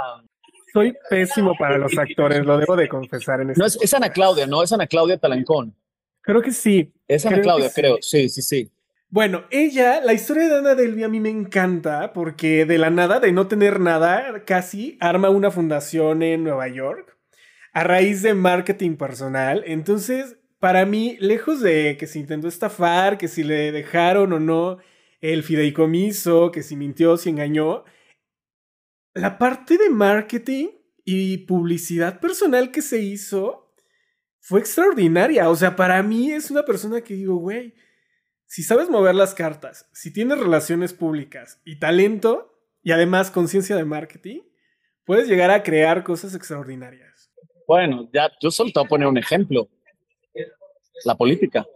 [0.72, 3.40] Soy pésimo para los actores, lo debo de confesar.
[3.40, 4.62] En este no, es, es Ana Claudia, ¿no?
[4.62, 5.76] Es Ana Claudia Talancón.
[6.24, 6.92] Creo que sí.
[7.06, 7.98] Es Ana Claudia, creo.
[8.00, 8.70] Sí, sí, sí.
[9.10, 13.20] Bueno, ella, la historia de Ana Delby a mí me encanta porque de la nada,
[13.20, 17.16] de no tener nada, casi arma una fundación en Nueva York
[17.72, 19.62] a raíz de marketing personal.
[19.66, 24.78] Entonces, para mí, lejos de que se intentó estafar, que si le dejaron o no
[25.20, 27.84] el fideicomiso, que si mintió, si engañó,
[29.12, 30.68] la parte de marketing
[31.04, 33.63] y publicidad personal que se hizo
[34.44, 35.48] fue extraordinaria.
[35.48, 37.74] O sea, para mí es una persona que digo, güey,
[38.44, 43.87] si sabes mover las cartas, si tienes relaciones públicas y talento, y además conciencia de
[43.87, 44.42] marketing,
[45.07, 47.33] puedes llegar a crear cosas extraordinarias.
[47.66, 49.66] Bueno, ya yo solo te voy a poner un ejemplo.
[51.07, 51.66] La política.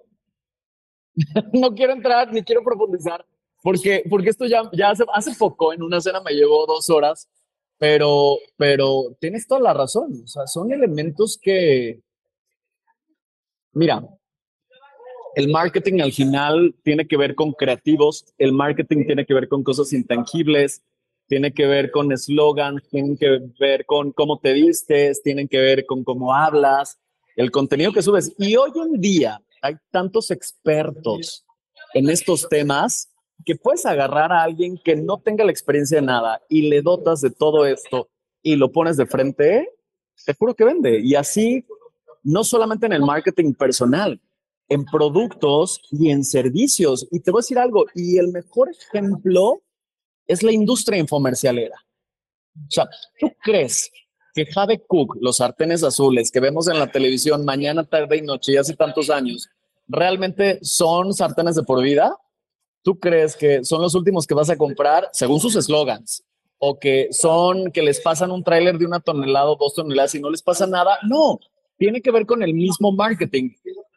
[1.54, 3.24] no quiero entrar ni quiero profundizar,
[3.62, 7.30] porque, porque esto ya, ya hace, hace poco, en una cena me llevó dos horas,
[7.78, 10.20] pero, pero tienes toda la razón.
[10.22, 12.02] O sea, son elementos que,
[13.72, 14.02] Mira,
[15.34, 19.62] el marketing al final tiene que ver con creativos, el marketing tiene que ver con
[19.62, 20.82] cosas intangibles,
[21.28, 25.86] tiene que ver con eslogan, tiene que ver con cómo te vistes, tiene que ver
[25.86, 26.98] con cómo hablas,
[27.36, 28.34] el contenido que subes.
[28.38, 31.44] Y hoy en día hay tantos expertos
[31.94, 33.08] en estos temas
[33.44, 37.20] que puedes agarrar a alguien que no tenga la experiencia de nada y le dotas
[37.20, 38.08] de todo esto
[38.42, 39.68] y lo pones de frente,
[40.24, 41.00] te juro que vende.
[41.00, 41.64] Y así,
[42.28, 44.20] no solamente en el marketing personal,
[44.68, 47.08] en productos y en servicios.
[47.10, 49.62] Y te voy a decir algo, y el mejor ejemplo
[50.26, 51.76] es la industria infomercialera.
[52.54, 52.86] O sea,
[53.18, 53.90] ¿tú crees
[54.34, 58.52] que Jade Cook, los sartenes azules que vemos en la televisión mañana, tarde y noche
[58.52, 59.48] y hace tantos años,
[59.86, 62.14] realmente son sartenes de por vida?
[62.82, 66.22] ¿Tú crees que son los últimos que vas a comprar según sus eslogans?
[66.58, 70.20] ¿O que son que les pasan un tráiler de una tonelada o dos toneladas y
[70.20, 70.98] no les pasa nada?
[71.08, 71.38] No,
[71.78, 73.50] tiene que ver con el mismo marketing.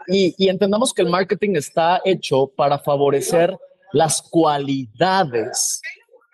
[0.08, 3.58] Y, entendamos que el marketing está hecho para favorecer
[3.92, 5.82] las cualidades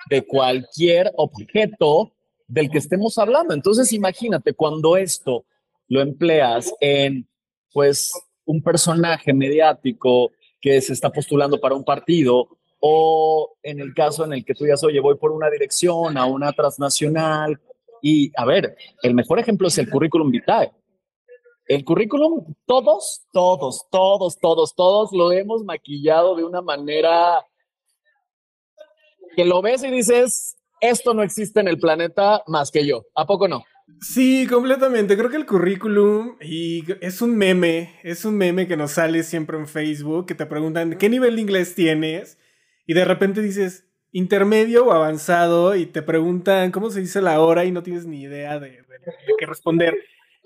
[0.09, 2.13] de cualquier objeto
[2.47, 3.53] del que estemos hablando.
[3.53, 5.45] Entonces, imagínate cuando esto
[5.87, 7.27] lo empleas en,
[7.73, 8.11] pues,
[8.45, 10.31] un personaje mediático
[10.61, 12.47] que se está postulando para un partido
[12.79, 16.25] o en el caso en el que tú digas, oye, voy por una dirección a
[16.25, 17.59] una transnacional.
[18.01, 20.71] Y a ver, el mejor ejemplo es el currículum vitae.
[21.67, 27.45] El currículum, todos, todos, todos, todos, todos lo hemos maquillado de una manera
[29.35, 33.03] que lo ves y dices, esto no existe en el planeta más que yo.
[33.15, 33.63] ¿A poco no?
[34.01, 35.17] Sí, completamente.
[35.17, 39.57] Creo que el currículum y es un meme, es un meme que nos sale siempre
[39.57, 42.37] en Facebook, que te preguntan qué nivel de inglés tienes
[42.85, 47.65] y de repente dices intermedio o avanzado y te preguntan cómo se dice la hora
[47.65, 48.83] y no tienes ni idea de,
[49.37, 49.95] qué responder.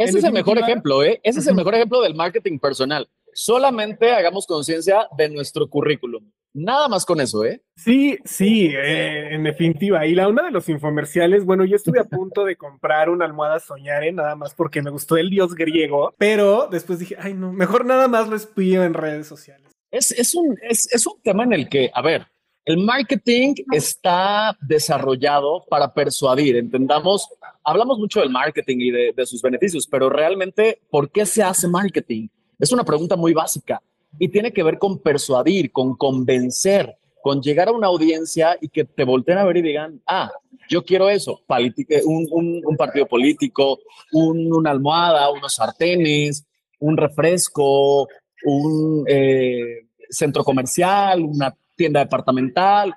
[0.04, 1.20] Ese es el mejor ejemplo, ¿eh?
[1.24, 3.10] Ese es el mejor ejemplo del marketing personal.
[3.34, 6.30] Solamente hagamos conciencia de nuestro currículum.
[6.54, 7.62] Nada más con eso, ¿eh?
[7.78, 10.06] Sí, sí, eh, en definitiva.
[10.06, 13.60] Y la una de los infomerciales, bueno, yo estuve a punto de comprar una almohada
[13.60, 17.86] Soñare, nada más porque me gustó el dios griego, pero después dije, ay, no, mejor
[17.86, 19.72] nada más lo espío en redes sociales.
[19.92, 22.28] Es, un, es, un tema en el que, a ver,
[22.66, 27.28] el marketing está desarrollado para persuadir, entendamos,
[27.64, 31.68] hablamos mucho del marketing y de, de sus beneficios, pero realmente, ¿por qué se hace
[31.68, 32.28] marketing?
[32.60, 33.82] Es una pregunta muy básica
[34.20, 38.84] y tiene que ver con persuadir, con convencer, con llegar a una audiencia y que
[38.84, 40.32] te volteen a ver y digan, ah,
[40.70, 43.80] yo quiero eso, eh, un, un, partido político,
[44.12, 46.46] una almohada, unos sartenes,
[46.80, 48.08] un refresco,
[48.44, 52.94] un eh, centro comercial, una tienda departamental,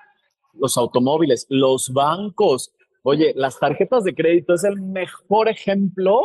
[0.55, 2.73] los automóviles, los bancos.
[3.03, 6.23] Oye, las tarjetas de crédito es el mejor ejemplo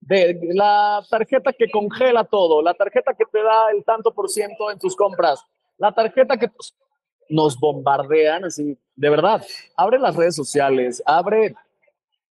[0.00, 4.70] de la tarjeta que congela todo, la tarjeta que te da el tanto por ciento
[4.70, 5.44] en tus compras,
[5.78, 6.48] la tarjeta que
[7.28, 9.44] nos bombardean, así, de verdad,
[9.76, 11.54] abre las redes sociales, abre,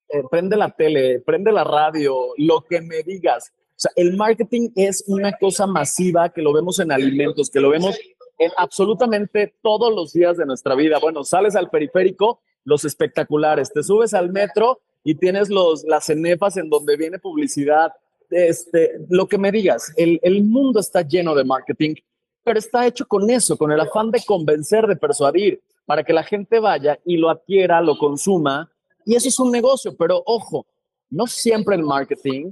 [0.09, 3.53] eh, prende la tele, prende la radio, lo que me digas.
[3.69, 7.69] O sea, el marketing es una cosa masiva que lo vemos en alimentos, que lo
[7.69, 7.97] vemos
[8.39, 10.97] en absolutamente todos los días de nuestra vida.
[10.99, 16.57] Bueno, sales al periférico, los espectaculares, te subes al metro y tienes los, las cenefas
[16.57, 17.91] en donde viene publicidad,
[18.29, 21.95] este, lo que me digas, el, el mundo está lleno de marketing,
[22.43, 26.23] pero está hecho con eso, con el afán de convencer, de persuadir, para que la
[26.23, 28.71] gente vaya y lo adquiera, lo consuma,
[29.05, 30.67] y eso es un negocio, pero ojo,
[31.09, 32.51] no siempre el marketing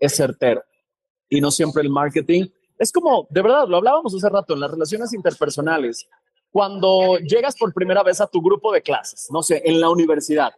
[0.00, 0.64] es certero,
[1.28, 2.46] y no siempre el marketing
[2.78, 6.08] es como, de verdad, lo hablábamos hace rato, en las relaciones interpersonales,
[6.50, 10.52] cuando llegas por primera vez a tu grupo de clases, no sé, en la universidad,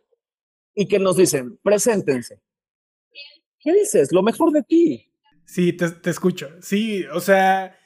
[0.75, 2.41] y que nos dicen, preséntense.
[3.59, 4.13] ¿Qué dices?
[4.13, 5.13] Lo mejor de ti.
[5.45, 6.49] Sí, te, te escucho.
[6.63, 7.77] Sí, o sea,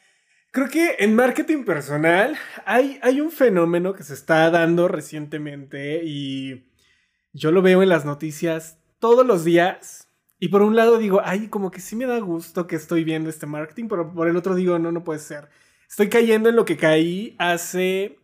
[0.50, 6.70] creo que en marketing personal hay, hay un fenómeno que se está dando recientemente y
[7.32, 10.03] yo lo veo en las noticias todos los días.
[10.38, 13.30] Y por un lado digo, ay, como que sí me da gusto que estoy viendo
[13.30, 15.48] este marketing, pero por el otro digo, no, no puede ser.
[15.88, 18.18] Estoy cayendo en lo que caí hace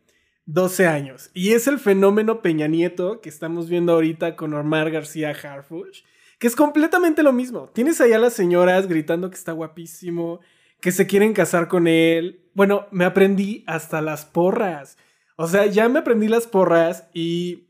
[0.46, 1.30] 12 años.
[1.34, 6.04] Y es el fenómeno Peña Nieto que estamos viendo ahorita con Omar García Harfuch,
[6.38, 7.68] que es completamente lo mismo.
[7.72, 10.40] Tienes allá a las señoras gritando que está guapísimo,
[10.80, 12.40] que se quieren casar con él.
[12.54, 14.98] Bueno, me aprendí hasta las porras.
[15.36, 17.69] O sea, ya me aprendí las porras y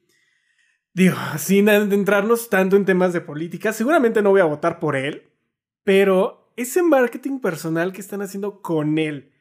[0.93, 5.31] digo, sin adentrarnos tanto en temas de política, seguramente no voy a votar por él,
[5.85, 9.33] pero ese marketing personal que están haciendo con él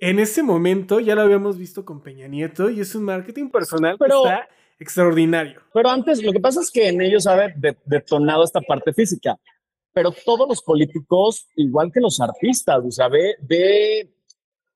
[0.00, 3.96] en ese momento ya lo habíamos visto con Peña Nieto y es un marketing personal
[3.98, 4.48] pero, que está
[4.78, 5.60] extraordinario.
[5.74, 7.36] Pero antes, lo que pasa es que en ellos ha
[7.84, 9.38] detonado esta parte física,
[9.92, 14.10] pero todos los políticos, igual que los artistas, o sea, ve,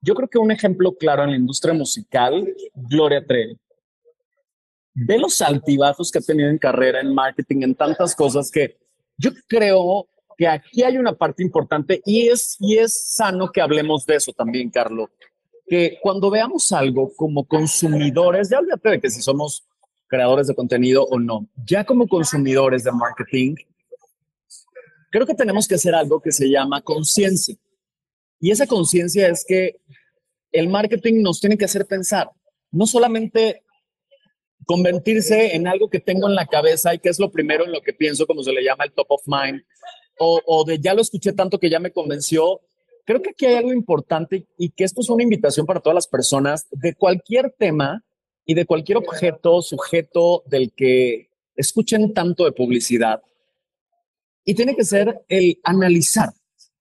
[0.02, 3.56] yo creo que un ejemplo claro en la industria musical, Gloria Trevi.
[4.94, 8.78] Ve los altibajos que ha tenido en carrera, en marketing, en tantas cosas que
[9.18, 14.06] yo creo que aquí hay una parte importante y es, y es sano que hablemos
[14.06, 15.10] de eso también, Carlos.
[15.66, 19.66] Que cuando veamos algo como consumidores, ya olvídate de que si somos
[20.06, 23.56] creadores de contenido o no, ya como consumidores de marketing,
[25.10, 27.56] creo que tenemos que hacer algo que se llama conciencia.
[28.38, 29.80] Y esa conciencia es que
[30.52, 32.30] el marketing nos tiene que hacer pensar,
[32.70, 33.63] no solamente
[34.66, 37.82] convertirse en algo que tengo en la cabeza y que es lo primero en lo
[37.82, 39.62] que pienso, como se le llama el top of mind,
[40.18, 42.60] o, de ya lo escuché tanto que ya me convenció.
[43.04, 46.06] Creo que aquí hay algo importante y que esto es una invitación para todas las
[46.06, 48.04] personas de cualquier tema
[48.46, 53.22] y de cualquier objeto, sujeto del que escuchen tanto de publicidad.
[54.44, 56.30] Y tiene que ser el analizar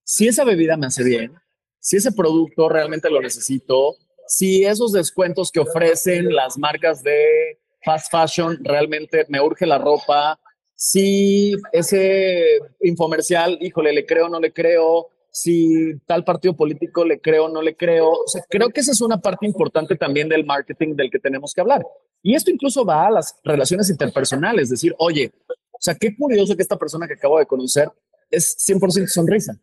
[0.04, 1.34] si esa bebida me hace bien,
[1.80, 3.96] si ese producto realmente lo necesito,
[4.28, 10.40] si esos descuentos que ofrecen las marcas de fast fashion realmente me urge la ropa,
[10.76, 17.50] si ese infomercial, híjole, le creo, no le creo, si tal partido político le creo,
[17.50, 18.12] no le creo.
[18.50, 21.86] Creo que esa es una parte importante también del marketing del que tenemos que hablar.
[22.22, 26.62] Y esto incluso va a las relaciones interpersonales, decir, oye, o sea, qué curioso que
[26.62, 27.90] esta persona que acabo de conocer
[28.30, 29.58] es 100% sonrisa.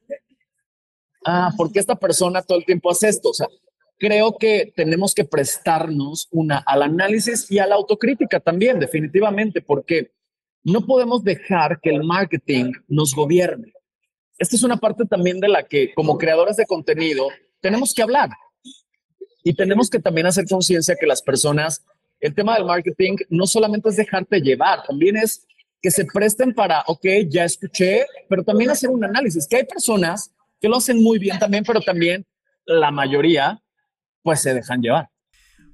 [1.24, 3.30] Ah, ¿por qué esta persona todo el tiempo hace esto?
[3.30, 3.46] O sea,
[4.00, 10.10] creo que tenemos que prestarnos una al análisis y a la autocrítica también, definitivamente, porque
[10.64, 13.74] no podemos dejar que el marketing nos gobierne.
[14.38, 17.28] Esta es una parte también de la que como creadores de contenido
[17.60, 18.30] tenemos que hablar
[19.44, 21.84] y tenemos que también hacer conciencia que las personas,
[22.20, 25.46] el tema del marketing no solamente es dejarte llevar, también es
[25.82, 30.32] que se presten para, ok, ya escuché, pero también hacer un análisis, que hay personas
[30.58, 32.26] que lo hacen muy bien también, pero también
[32.64, 33.62] la mayoría,
[34.22, 35.10] pues se dejan llevar.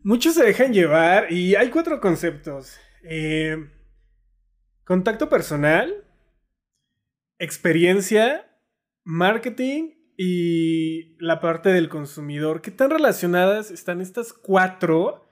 [0.03, 2.79] Muchos se dejan llevar y hay cuatro conceptos.
[3.03, 3.57] Eh,
[4.87, 6.05] Contacto personal,
[7.41, 8.57] experiencia,
[9.03, 12.63] marketing y la parte del consumidor.
[12.63, 15.27] ¿Qué tan relacionadas están estas cuatro?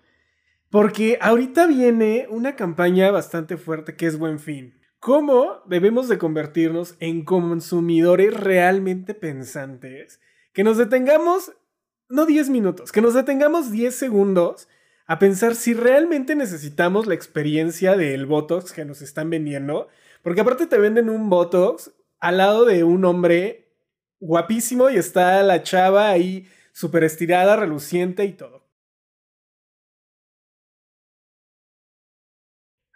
[0.70, 4.74] Porque ahorita viene una campaña bastante fuerte que es Buen Fin.
[4.98, 10.20] ¿Cómo debemos de convertirnos en consumidores realmente pensantes?
[10.52, 11.52] Que nos detengamos,
[12.08, 14.68] no 10 minutos, que nos detengamos 10 segundos
[15.06, 19.88] a pensar si realmente necesitamos la experiencia del Botox que nos están vendiendo.
[20.22, 23.72] Porque aparte te venden un Botox al lado de un hombre
[24.18, 28.64] guapísimo y está la chava ahí súper estirada, reluciente y todo.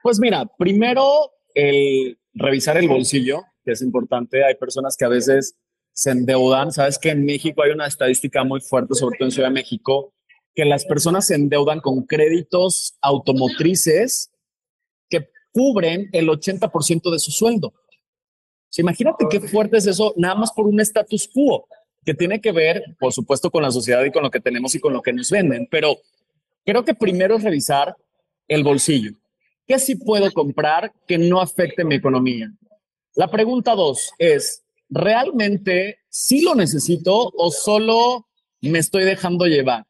[0.03, 4.45] Pues mira, primero el revisar el bolsillo, que es importante.
[4.45, 5.59] Hay personas que a veces
[5.99, 6.71] se endeudan.
[6.71, 10.15] Sabes que en México hay una estadística muy fuerte, sobre todo en Ciudad de México,
[10.55, 14.31] que las personas se endeudan con créditos automotrices
[15.11, 17.75] que cubren el 80% de su sueldo.
[18.77, 21.67] imagínate qué fuerte es eso, nada más por un status quo,
[22.05, 24.79] que tiene que ver, por supuesto, con la sociedad y con lo que tenemos y
[24.79, 25.67] con lo que nos venden.
[25.69, 25.97] Pero
[26.65, 27.97] creo que primero es revisar
[28.47, 29.15] el bolsillo.
[29.67, 32.53] ¿Qué sí puedo comprar que no afecte mi economía?
[33.17, 38.29] La pregunta dos es, ¿realmente sí lo necesito o solo
[38.61, 39.85] me estoy dejando llevar?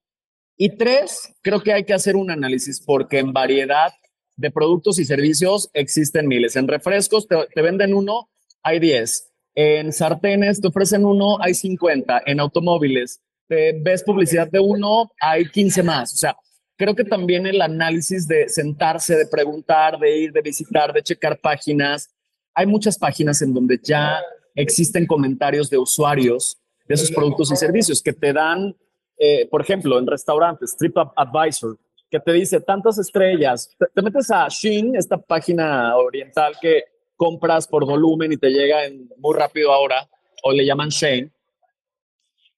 [0.57, 3.93] Y tres, creo que hay que hacer un análisis porque en variedad
[4.37, 6.57] de productos y servicios existen miles.
[6.57, 8.29] En refrescos te, venden uno,
[8.63, 9.31] hay 10.
[9.55, 12.23] En sartenes te ofrecen uno, hay 50.
[12.27, 16.15] En automóviles te ves publicidad de uno, hay 15 más.
[16.15, 16.37] O sea,
[16.77, 21.41] creo que también el análisis de sentarse, de preguntar, de ir, de visitar, de checar
[21.41, 22.11] páginas.
[22.55, 24.21] Hay muchas páginas en donde ya
[24.61, 28.75] existen comentarios de usuarios de esos productos y servicios que te dan
[29.19, 31.77] eh, por ejemplo, en restaurantes, TripAdvisor,
[32.09, 36.85] que te dice tantas estrellas, te, metes a Shein, esta página oriental que
[37.17, 40.09] compras por volumen y te llega en, muy rápido ahora,
[40.45, 41.31] o le llaman Shein.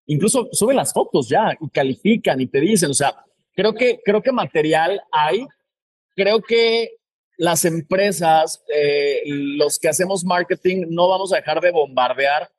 [0.07, 3.24] Incluso sube las fotos ya y califican y te dicen, o sea,
[3.55, 5.46] creo que, creo que material hay,
[6.14, 6.90] creo que
[7.41, 12.51] las empresas, eh, los que hacemos marketing, no vamos a dejar de bombardear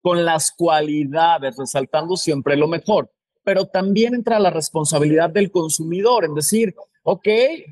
[0.00, 3.10] con las cualidades, resaltando siempre lo mejor
[3.44, 7.26] pero también entra la responsabilidad del consumidor en decir, ok,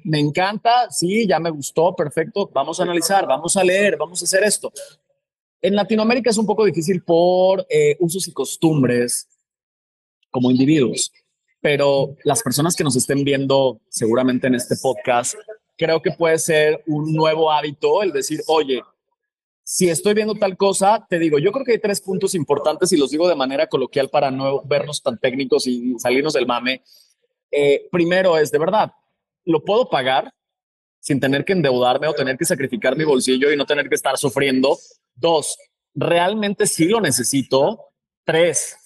[0.04, 4.24] me encanta, sí, ya me gustó, perfecto, vamos a analizar, vamos a leer, vamos a
[4.24, 4.72] hacer esto.
[5.60, 9.28] En Latinoamérica es un poco difícil por eh, usos y costumbres
[10.30, 11.12] como individuos,
[11.60, 15.34] pero las personas que nos estén viendo seguramente en este podcast,
[15.78, 18.82] creo que puede ser un nuevo hábito el decir, oye,
[19.62, 22.96] si estoy viendo tal cosa, te digo, yo creo que hay tres puntos importantes y
[22.96, 26.82] los digo de manera coloquial para no vernos tan técnicos y salirnos del mame.
[27.50, 28.92] Eh, primero es, de verdad,
[29.44, 30.34] ¿lo puedo pagar
[30.98, 34.18] sin tener que endeudarme o tener que sacrificar mi bolsillo y no tener que estar
[34.18, 34.76] sufriendo?
[35.14, 35.56] Dos,
[35.94, 37.90] ¿realmente sí lo necesito?
[38.24, 38.76] Tres,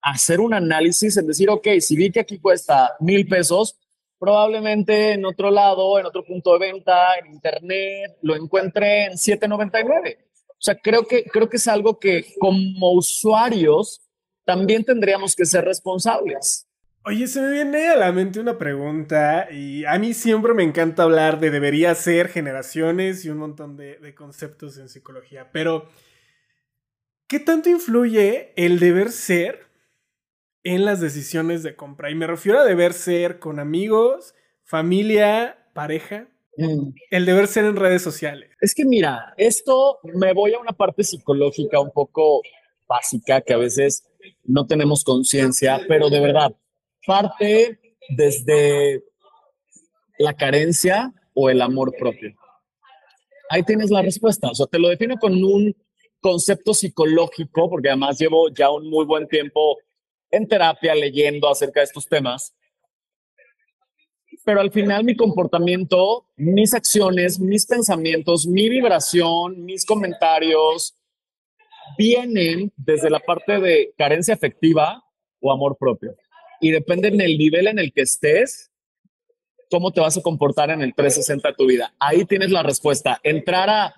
[0.00, 3.76] hacer un análisis en decir, ok, si vi que aquí cuesta mil pesos,
[4.18, 10.18] probablemente en otro lado, en otro punto de venta, en internet, lo encuentre en 7.99.
[10.50, 14.00] O sea, creo que, creo que es algo que como usuarios
[14.44, 16.66] también tendríamos que ser responsables.
[17.06, 21.02] Oye, se me viene a la mente una pregunta y a mí siempre me encanta
[21.02, 25.86] hablar de debería ser generaciones y un montón de, de conceptos en psicología, pero
[27.28, 29.63] ¿qué tanto influye el deber ser
[30.64, 32.10] en las decisiones de compra.
[32.10, 34.34] Y me refiero a deber ser con amigos,
[34.64, 36.28] familia, pareja.
[36.56, 36.94] Mm.
[37.10, 38.50] El deber ser en redes sociales.
[38.60, 42.42] Es que mira, esto me voy a una parte psicológica un poco
[42.88, 44.04] básica que a veces
[44.42, 46.54] no tenemos conciencia, pero de verdad,
[47.06, 49.02] parte desde
[50.18, 52.34] la carencia o el amor propio.
[53.50, 54.48] Ahí tienes la respuesta.
[54.50, 55.74] O sea, te lo defino con un
[56.20, 59.76] concepto psicológico, porque además llevo ya un muy buen tiempo
[60.30, 62.54] en terapia leyendo acerca de estos temas.
[64.44, 70.94] Pero al final mi comportamiento, mis acciones, mis pensamientos, mi vibración, mis comentarios
[71.96, 75.02] vienen desde la parte de carencia afectiva
[75.40, 76.14] o amor propio.
[76.60, 78.70] Y depende en el nivel en el que estés,
[79.70, 81.94] cómo te vas a comportar en el 360 de tu vida.
[81.98, 83.20] Ahí tienes la respuesta.
[83.22, 83.94] Entrar a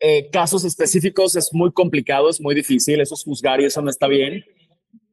[0.00, 3.90] eh, casos específicos es muy complicado, es muy difícil, eso es juzgar y eso no
[3.90, 4.44] está bien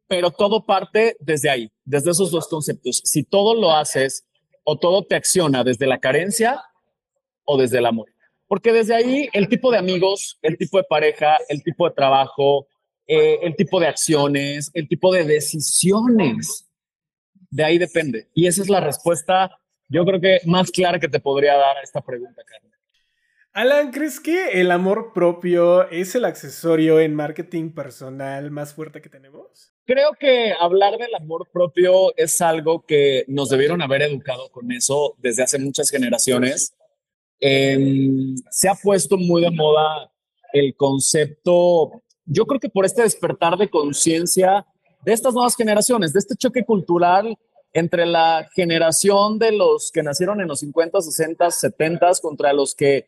[0.08, 3.02] pero todo parte desde ahí, desde esos dos conceptos.
[3.04, 4.26] Si todo lo haces
[4.64, 6.62] o todo te acciona desde la carencia
[7.44, 8.12] o desde el amor.
[8.48, 12.68] Porque desde ahí el tipo de amigos, el tipo de pareja, el tipo de trabajo,
[13.08, 16.68] eh, el tipo de acciones, el tipo de decisiones,
[17.50, 18.30] de ahí depende.
[18.34, 21.82] Y esa es la respuesta, yo creo que más clara que te podría dar a
[21.82, 22.72] esta pregunta, Carmen.
[23.54, 29.10] Alan, ¿crees que el amor propio es el accesorio en marketing personal más fuerte que
[29.10, 29.75] tenemos?
[29.86, 35.16] Creo que hablar del amor propio es algo que nos debieron haber educado con eso
[35.20, 36.74] desde hace muchas generaciones.
[37.40, 40.12] Em, se ha puesto muy de moda
[40.54, 44.66] el concepto, yo creo que por este despertar de conciencia
[45.04, 47.38] de estas nuevas generaciones, de este choque cultural
[47.74, 53.06] entre la generación de los que nacieron en los 50, 60, 70 contra los que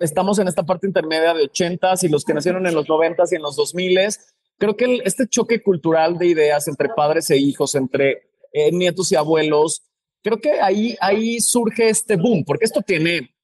[0.00, 3.36] estamos en esta parte intermedia de 80s y los que nacieron en los 90s y
[3.36, 4.18] en los 2000s.
[4.58, 9.16] Creo que este choque cultural de ideas entre padres e hijos, entre eh, nietos y
[9.16, 9.82] abuelos,
[10.22, 13.34] creo que ahí, ahí surge este boom, porque esto tiene,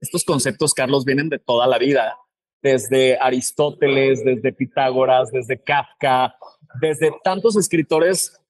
[0.00, 2.16] estos conceptos, Carlos, vienen de toda la vida,
[2.62, 6.36] desde Aristóteles, desde Pitágoras, desde Kafka,
[6.80, 8.40] desde tantos escritores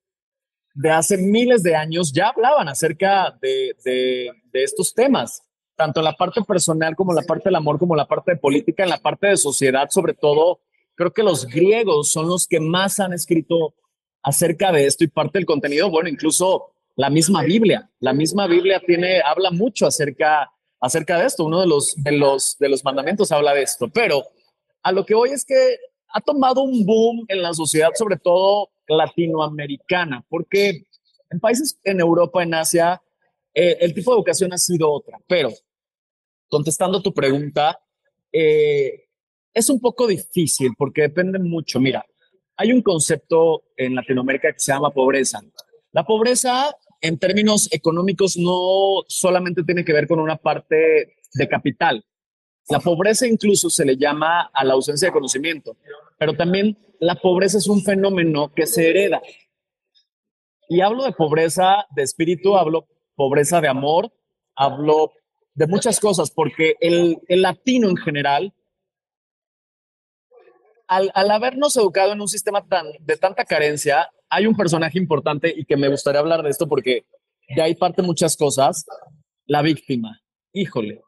[0.75, 5.43] de hace miles de años ya hablaban acerca de, de, de estos temas
[5.77, 8.33] tanto en la parte personal como en la parte del amor, como en la parte
[8.33, 10.61] de política, en la parte de sociedad, sobre todo,
[10.97, 13.75] creo que los griegos son los que más han escrito
[14.23, 18.83] acerca de esto y parte del contenido, bueno, incluso la misma Biblia, la misma Biblia
[18.85, 23.31] tiene, habla mucho acerca, acerca de esto, uno de los, de, los, de los mandamientos
[23.31, 24.25] habla de esto, pero
[24.83, 25.77] a lo que voy es que
[26.09, 30.87] ha tomado un boom en la sociedad, sobre todo latinoamericana, porque
[31.31, 33.01] en países en Europa, en Asia,
[33.53, 35.51] eh, el tipo de educación ha sido otra, pero
[36.49, 37.79] contestando tu pregunta,
[38.33, 39.06] eh,
[39.57, 41.81] es un poco difícil porque depende mucho.
[41.81, 42.05] Mira,
[42.59, 45.41] hay un concepto en Latinoamérica que se llama pobreza.
[45.93, 52.05] La pobreza en términos económicos no solamente tiene que ver con una parte de capital.
[52.69, 55.79] La pobreza incluso se le llama a la ausencia de conocimiento,
[56.19, 59.23] pero también la pobreza es un fenómeno que se hereda.
[60.69, 64.13] Y hablo de pobreza de espíritu, hablo pobreza de amor,
[64.55, 65.13] hablo
[65.55, 68.53] de muchas cosas, porque el, latino en general,
[70.87, 75.65] al, habernos educado en un sistema tan, de tanta carencia, hay un personaje importante y
[75.65, 77.07] que me gustaría hablar de esto porque
[77.55, 78.87] de ahí parte muchas cosas,
[79.47, 80.21] la víctima.
[80.53, 81.03] Híjole.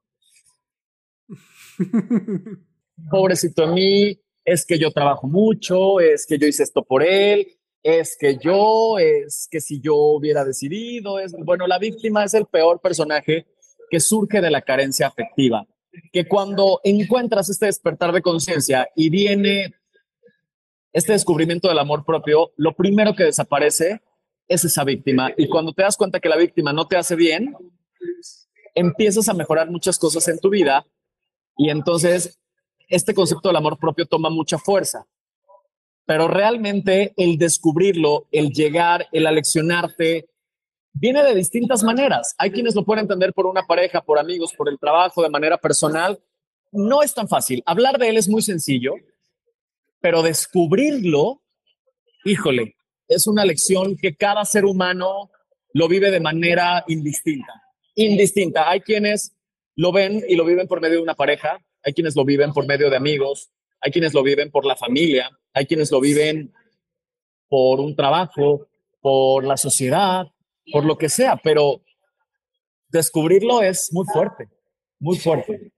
[3.11, 7.47] Pobrecito de mí, es que yo trabajo mucho, es que yo hice esto por él,
[7.83, 12.47] es que yo, es que si yo hubiera decidido, es, bueno, la víctima es el
[12.47, 13.47] peor personaje
[13.91, 15.67] que surge de la carencia afectiva,
[16.13, 19.75] que cuando encuentras este despertar de conciencia y viene
[20.93, 24.01] este descubrimiento del amor propio, lo primero que desaparece
[24.49, 25.33] es esa víctima.
[25.37, 27.55] Y cuando te das cuenta que la víctima no te hace bien,
[28.75, 30.87] empiezas a mejorar muchas cosas en tu vida
[31.57, 32.39] y entonces
[32.89, 35.07] este concepto del amor propio toma mucha fuerza.
[36.07, 40.29] Pero realmente el descubrirlo, el llegar, el aleccionarte,
[41.01, 42.35] viene de distintas maneras.
[42.39, 45.59] Hay quienes lo pueden entender por una pareja, por amigos, por el trabajo, de manera
[45.59, 46.21] personal.
[46.73, 47.63] No es tan fácil.
[47.67, 48.95] Hablar de él es muy sencillo,
[50.01, 51.43] pero descubrirlo,
[52.25, 52.77] híjole,
[53.09, 55.31] es una lección que cada ser humano
[55.73, 57.63] lo vive de manera indistinta.
[57.95, 58.69] Indistinta.
[58.69, 59.35] Hay quienes
[59.77, 62.67] lo ven y lo viven por medio de una pareja, hay quienes lo viven por
[62.67, 66.53] medio de amigos, hay quienes lo viven por la familia, hay quienes lo viven
[67.49, 68.67] por un trabajo,
[69.01, 70.27] por la sociedad,
[70.73, 71.83] por lo que sea, pero
[72.89, 74.49] descubrirlo es muy fuerte,
[74.99, 75.73] muy fuerte.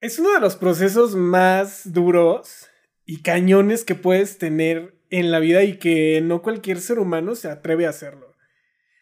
[0.00, 2.68] Es uno de los procesos más duros
[3.04, 7.48] y cañones que puedes tener en la vida y que no cualquier ser humano se
[7.48, 8.34] atreve a hacerlo.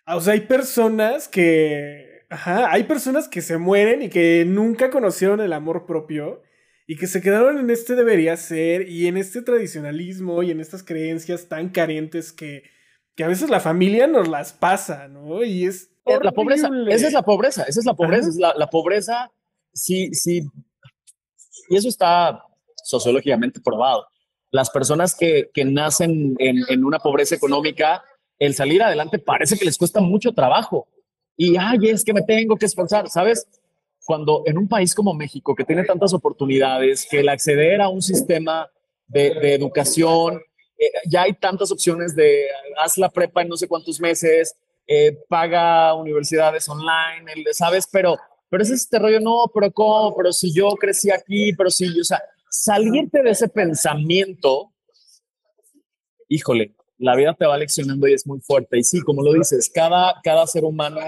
[0.07, 2.25] O sea, hay personas que...
[2.31, 6.43] Ajá, hay personas que se mueren y que nunca conocieron el amor propio
[6.87, 10.83] y que se quedaron en este debería ser y en este tradicionalismo y en estas
[10.83, 12.65] creencias tan carentes que
[13.15, 15.45] que a veces la familia nos las pasa, ¿no?
[15.45, 15.91] Y es...
[16.23, 19.33] La pobreza, esa es la pobreza, esa es la pobreza, es la, pobreza,
[19.73, 20.43] sí, sí,
[21.71, 22.45] y eso está
[22.83, 24.07] sociológicamente probado.
[24.51, 28.05] Las personas que, que nacen en, en, una pobreza económica,
[28.39, 30.87] el salir adelante parece que les cuesta mucho trabajo.
[31.39, 33.49] Y, ay, es que me tengo que esforzar, ¿sabes?
[34.05, 38.03] Cuando en un país como México, que tiene tantas oportunidades, que el acceder a un
[38.03, 38.71] sistema
[39.07, 40.43] de, de educación
[40.79, 42.47] eh, ya hay tantas opciones de
[42.83, 44.57] haz la prepa en no sé cuántos meses,
[44.87, 47.89] eh, paga universidades online, ¿sabes?
[47.91, 48.17] Pero,
[48.51, 50.15] pero es este rollo, no, pero ¿cómo?
[50.17, 54.73] Pero si yo crecí aquí, pero si yo, o sea, salirte de ese pensamiento,
[56.29, 58.79] híjole, la vida te va leccionando y es muy fuerte.
[58.79, 61.01] Y sí, como lo dices, cada, cada ser humano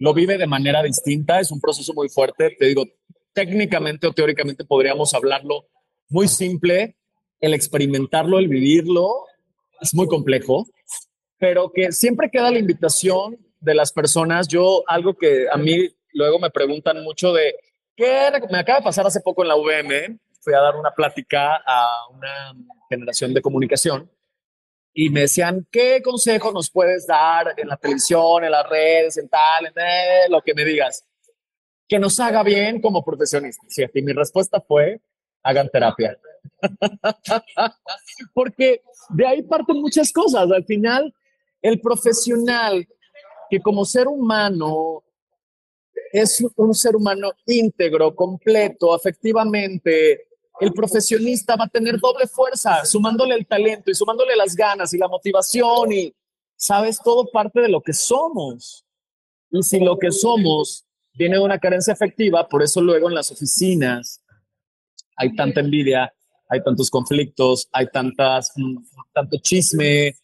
[0.00, 2.56] lo vive de manera distinta, es un proceso muy fuerte.
[2.58, 2.84] Te digo,
[3.32, 5.68] técnicamente o teóricamente podríamos hablarlo
[6.08, 6.96] muy simple,
[7.40, 9.24] el experimentarlo, el vivirlo,
[9.80, 10.66] es muy complejo,
[11.38, 14.48] pero que siempre queda la invitación de las personas.
[14.48, 17.54] Yo, algo que a mí luego me preguntan mucho de,
[17.96, 20.18] ¿qué me acaba de pasar hace poco en la VM?
[20.40, 22.54] Fui a dar una plática a una
[22.88, 24.10] generación de comunicación
[25.00, 29.28] y me decían, ¿qué consejo nos puedes dar en la televisión, en las redes, en
[29.28, 31.04] tal, en eh, lo que me digas?
[31.86, 33.76] Que nos haga bien como profesionistas.
[33.94, 35.00] Y mi respuesta fue,
[35.42, 36.18] hagan terapia.
[38.34, 40.50] Porque de ahí parten muchas cosas.
[40.50, 41.14] Al final,
[41.62, 42.86] el profesional
[43.50, 45.02] que como ser humano
[46.12, 50.28] es un ser humano íntegro, completo, afectivamente,
[50.60, 54.98] el profesionista va a tener doble fuerza, sumándole el talento y sumándole las ganas y
[54.98, 56.14] la motivación y,
[56.56, 58.84] sabes, todo parte de lo que somos.
[59.50, 60.84] Y si lo que somos
[61.14, 64.22] viene de una carencia afectiva, por eso luego en las oficinas
[65.16, 66.12] hay tanta envidia,
[66.48, 68.52] hay tantos conflictos, hay tantas,
[69.12, 70.14] tanto chisme eh,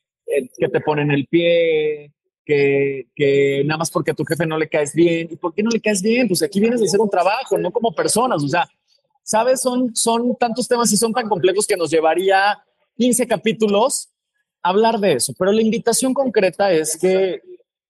[0.58, 2.12] que te ponen el pie,
[2.44, 5.28] que, que, nada más porque a tu jefe no le caes bien.
[5.30, 6.28] ¿Y por qué no le caes bien?
[6.28, 8.42] Pues aquí vienes a hacer un trabajo, no como personas.
[8.42, 8.68] O sea,
[9.22, 9.60] ¿sabes?
[9.60, 12.62] Son, son tantos temas y son tan complejos que nos llevaría
[12.96, 14.10] 15 capítulos
[14.62, 15.34] hablar de eso.
[15.38, 17.42] Pero la invitación concreta es que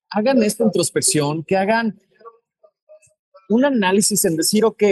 [0.09, 1.99] hagan esta introspección, que hagan
[3.49, 4.83] un análisis en decir, ok,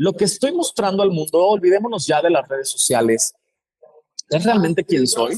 [0.00, 3.34] lo que estoy mostrando al mundo, olvidémonos ya de las redes sociales,
[4.30, 5.36] ¿es realmente quién soy?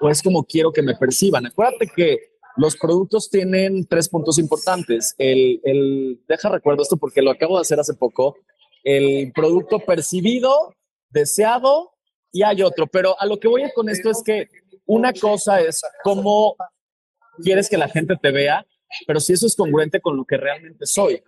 [0.00, 1.44] ¿O es como quiero que me perciban?
[1.44, 2.18] Acuérdate que
[2.56, 5.14] los productos tienen tres puntos importantes.
[5.18, 8.38] El, el, deja recuerdo esto porque lo acabo de hacer hace poco.
[8.84, 10.74] El producto percibido,
[11.10, 11.92] deseado
[12.32, 12.86] y hay otro.
[12.86, 14.48] Pero a lo que voy con esto es que
[14.86, 16.56] una cosa es cómo
[17.42, 18.66] quieres que la gente te vea,
[19.06, 21.22] pero si eso es congruente con lo que realmente soy.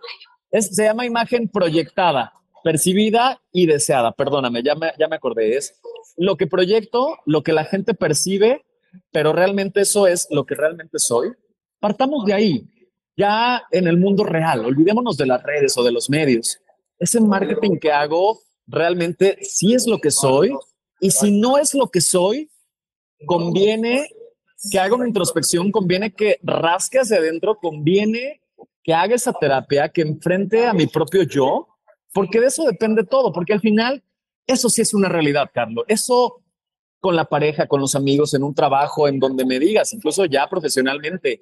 [0.49, 2.33] Es, se llama imagen proyectada
[2.63, 4.11] percibida y deseada.
[4.13, 5.57] Perdóname, ya me, ya me acordé.
[5.57, 5.79] Es
[6.17, 8.65] lo que proyecto, lo que la gente percibe,
[9.11, 11.31] pero realmente eso es lo que realmente soy.
[11.79, 12.69] Partamos de ahí,
[13.17, 14.65] ya en el mundo real.
[14.65, 16.59] Olvidémonos de las redes o de los medios.
[16.97, 20.55] Ese marketing que hago realmente sí es lo que soy.
[20.99, 22.49] Y si no es lo que soy,
[23.25, 24.07] conviene
[24.71, 28.41] que haga una introspección, conviene que rasque hacia adentro, conviene
[28.81, 31.72] que haga esa terapia, que enfrente a mi propio yo
[32.13, 34.03] porque de eso depende todo, porque al final
[34.47, 35.85] eso sí es una realidad, Carlos.
[35.87, 36.43] Eso
[36.99, 40.47] con la pareja, con los amigos, en un trabajo, en donde me digas, incluso ya
[40.47, 41.41] profesionalmente.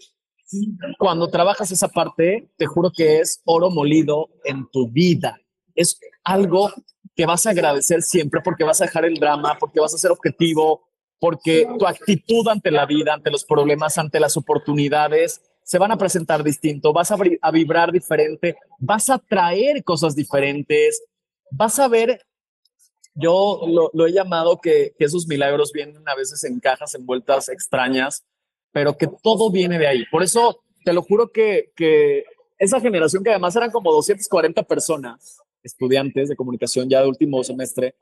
[0.98, 5.40] Cuando trabajas esa parte, te juro que es oro molido en tu vida.
[5.76, 6.72] Es algo
[7.16, 10.10] que vas a agradecer siempre porque vas a dejar el drama, porque vas a ser
[10.10, 10.88] objetivo,
[11.20, 15.98] porque tu actitud ante la vida, ante los problemas, ante las oportunidades, se van a
[15.98, 21.04] presentar distinto, vas a, vibrar diferente, vas a traer cosas diferentes,
[21.52, 22.22] vas a ver
[23.14, 23.62] Yo
[23.94, 28.24] lo, he llamado que, esos milagros vienen a veces en cajas envueltas extrañas,
[28.72, 30.06] pero que todo viene de ahí.
[30.12, 32.24] Por eso te lo juro que, que
[32.58, 37.96] esa generación que además eran como 240 personas, estudiantes de comunicación ya de último semestre,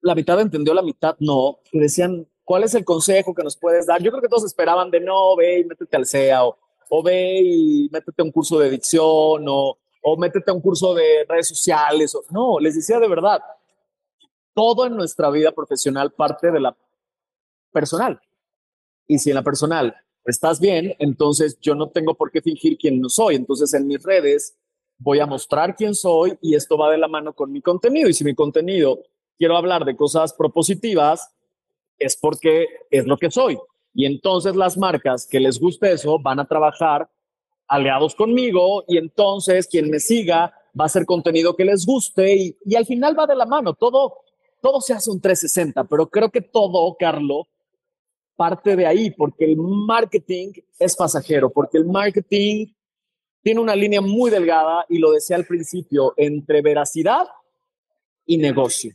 [0.00, 3.84] la mitad entendió, la mitad no, y decían, ¿cuál es el consejo que nos puedes
[3.84, 4.02] dar?
[4.02, 6.56] Yo creo que todos esperaban de no, ve y métete al CEA o,
[6.88, 10.94] o ve y métete a un curso de dicción o, o métete a un curso
[10.94, 12.14] de redes sociales.
[12.14, 13.42] O, no, les decía de verdad,
[14.54, 16.74] todo en nuestra vida profesional parte de la
[17.70, 18.18] personal.
[19.06, 19.94] Y si en la personal
[20.24, 23.34] estás bien, entonces yo no tengo por qué fingir quién no soy.
[23.34, 24.56] Entonces en mis redes
[24.96, 28.08] voy a mostrar quién soy y esto va de la mano con mi contenido.
[28.08, 29.00] Y si mi contenido
[29.36, 31.34] quiero hablar de cosas propositivas,
[31.98, 33.58] es porque es lo que soy.
[33.94, 37.08] Y entonces las marcas que les guste eso van a trabajar
[37.66, 42.56] aliados conmigo y entonces quien me siga va a hacer contenido que les guste y,
[42.64, 43.74] y al final va de la mano.
[43.74, 44.22] Todo,
[44.60, 47.46] todo se hace un 360, pero creo que todo, Carlos,
[48.38, 52.66] parte de ahí, porque el marketing es pasajero, porque el marketing
[53.42, 57.26] tiene una línea muy delgada, y lo decía al principio, entre veracidad
[58.26, 58.94] y negocio.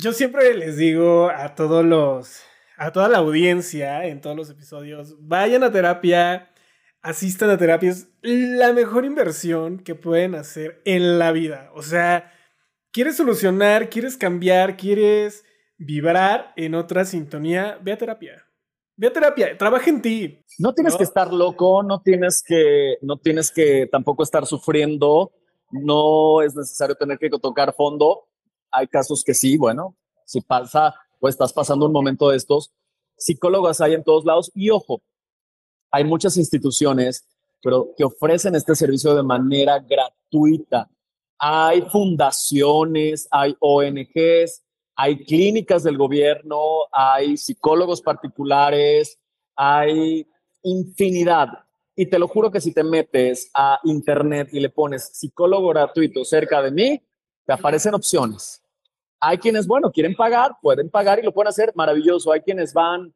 [0.00, 2.42] Yo siempre les digo a todos los,
[2.76, 6.52] a toda la audiencia en todos los episodios, vayan a terapia,
[7.02, 11.72] asistan a terapia, es la mejor inversión que pueden hacer en la vida.
[11.74, 12.32] O sea,
[12.92, 15.44] quieres solucionar, quieres cambiar, quieres
[15.78, 18.46] vibrar en otra sintonía, ve a terapia.
[18.94, 20.44] Ve a terapia, trabaja en ti.
[20.60, 25.32] No tienes que estar loco, no tienes que, no tienes que tampoco estar sufriendo,
[25.72, 28.28] no es necesario tener que tocar fondo
[28.70, 32.72] hay casos que sí, bueno, si pasa o estás pasando un momento de estos,
[33.16, 35.02] psicólogos hay en todos lados y ojo,
[35.90, 37.26] hay muchas instituciones
[37.62, 40.88] pero que ofrecen este servicio de manera gratuita.
[41.38, 44.62] Hay fundaciones, hay ONGs,
[44.96, 46.58] hay clínicas del gobierno,
[46.92, 49.18] hay psicólogos particulares,
[49.56, 50.26] hay
[50.62, 51.48] infinidad.
[51.94, 56.24] Y te lo juro que si te metes a internet y le pones psicólogo gratuito
[56.24, 57.02] cerca de mí,
[57.48, 58.62] te aparecen opciones.
[59.18, 62.30] Hay quienes, bueno, quieren pagar, pueden pagar y lo pueden hacer, maravilloso.
[62.30, 63.14] Hay quienes van,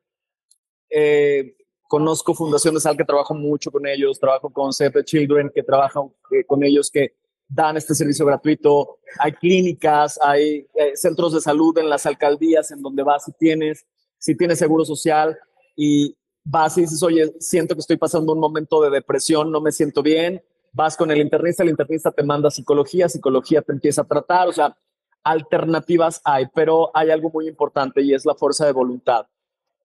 [0.89, 1.55] eh,
[1.87, 6.05] conozco Fundación de Sal que trabajo mucho con ellos, trabajo con Save Children que trabajan
[6.31, 7.15] eh, con ellos que
[7.47, 9.01] dan este servicio gratuito.
[9.19, 13.85] Hay clínicas, hay eh, centros de salud en las alcaldías en donde vas si tienes,
[14.17, 15.39] si tienes seguro social
[15.77, 19.73] y vas y dices, oye, siento que estoy pasando un momento de depresión, no me
[19.73, 20.43] siento bien,
[20.73, 24.53] vas con el internista, el internista te manda psicología, psicología te empieza a tratar, o
[24.53, 24.77] sea,
[25.23, 29.27] alternativas hay, pero hay algo muy importante y es la fuerza de voluntad.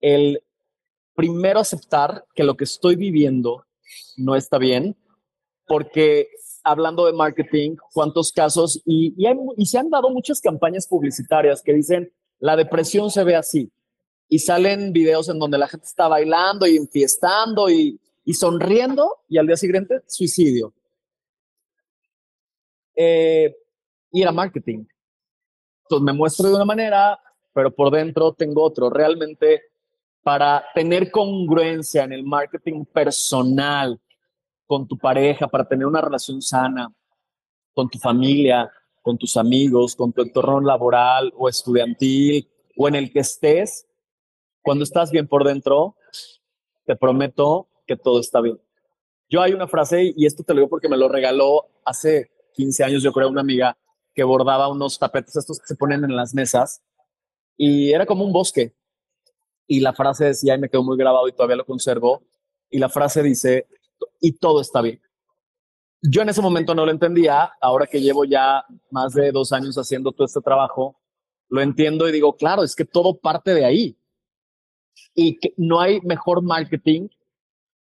[0.02, 0.42] El
[1.14, 3.66] primero aceptar que lo que estoy viviendo
[4.16, 4.96] no está bien,
[5.68, 6.30] porque
[6.64, 9.14] hablando de marketing, cuántos casos, y,
[9.58, 13.72] y, se han dado muchas campañas publicitarias que dicen, la depresión se ve así,
[14.28, 19.38] y salen videos en donde la gente está bailando y enfiestando y, y sonriendo, y
[19.38, 20.74] al día siguiente, suicidio
[22.98, 23.56] eh,
[24.26, 24.86] a marketing.
[25.84, 27.20] Entonces me muestro de una manera,
[27.54, 28.90] pero por dentro tengo otro.
[28.90, 29.62] Realmente
[30.24, 34.00] para tener congruencia en el marketing personal
[34.66, 36.92] con tu pareja, para tener una relación sana
[37.74, 38.70] con tu familia,
[39.02, 43.88] con tus amigos, con tu entorno laboral o estudiantil o en el que estés,
[44.62, 45.96] cuando estás bien por dentro,
[46.86, 48.60] te prometo que todo está bien.
[49.30, 52.84] Yo hay una frase, y esto te lo digo porque me lo regaló hace 15
[52.84, 53.78] años, yo creo, una amiga
[54.14, 56.82] que bordaba unos tapetes estos que se ponen en las mesas
[57.56, 58.74] y era como un bosque.
[59.68, 62.24] Y la frase decía, me quedó muy grabado y todavía lo conservo,
[62.70, 63.68] y la frase dice,
[64.20, 65.02] y todo está bien.
[66.02, 69.78] Yo en ese momento no lo entendía, ahora que llevo ya más de dos años
[69.78, 71.00] haciendo todo este trabajo,
[71.50, 73.98] lo entiendo y digo, claro, es que todo parte de ahí.
[75.14, 77.08] Y que no hay mejor marketing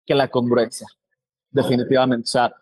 [0.06, 0.86] que la congruencia,
[1.50, 2.24] definitivamente.
[2.24, 2.54] O sea,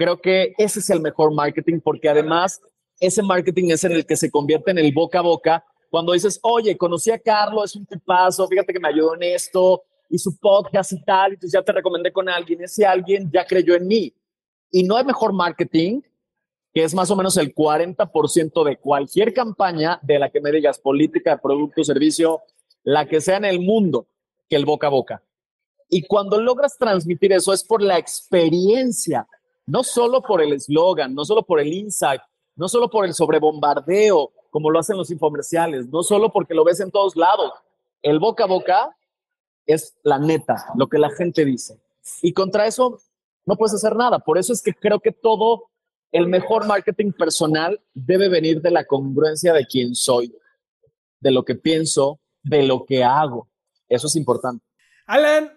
[0.00, 2.58] Creo que ese es el mejor marketing porque además
[2.98, 5.62] ese marketing es en el que se convierte en el boca a boca.
[5.90, 9.82] Cuando dices, oye, conocí a Carlos, es un tipazo, fíjate que me ayudó en esto,
[10.08, 13.44] y su podcast y tal, y entonces ya te recomendé con alguien, ese alguien ya
[13.44, 14.14] creyó en mí.
[14.70, 16.00] Y no hay mejor marketing,
[16.72, 20.78] que es más o menos el 40% de cualquier campaña de la que me digas,
[20.78, 22.40] política, producto, servicio,
[22.84, 24.06] la que sea en el mundo,
[24.48, 25.22] que el boca a boca.
[25.90, 29.26] Y cuando logras transmitir eso es por la experiencia
[29.66, 32.20] no solo por el eslogan, no solo por el insight,
[32.56, 36.80] no solo por el sobrebombardeo, como lo hacen los infomerciales, no solo porque lo ves
[36.80, 37.52] en todos lados.
[38.02, 38.96] El boca a boca
[39.66, 41.80] es la neta, lo que la gente dice.
[42.22, 42.98] Y contra eso
[43.46, 44.18] no puedes hacer nada.
[44.18, 45.70] Por eso es que creo que todo
[46.12, 50.34] el mejor marketing personal debe venir de la congruencia de quién soy,
[51.20, 53.48] de lo que pienso, de lo que hago.
[53.88, 54.64] Eso es importante.
[55.06, 55.52] Alan,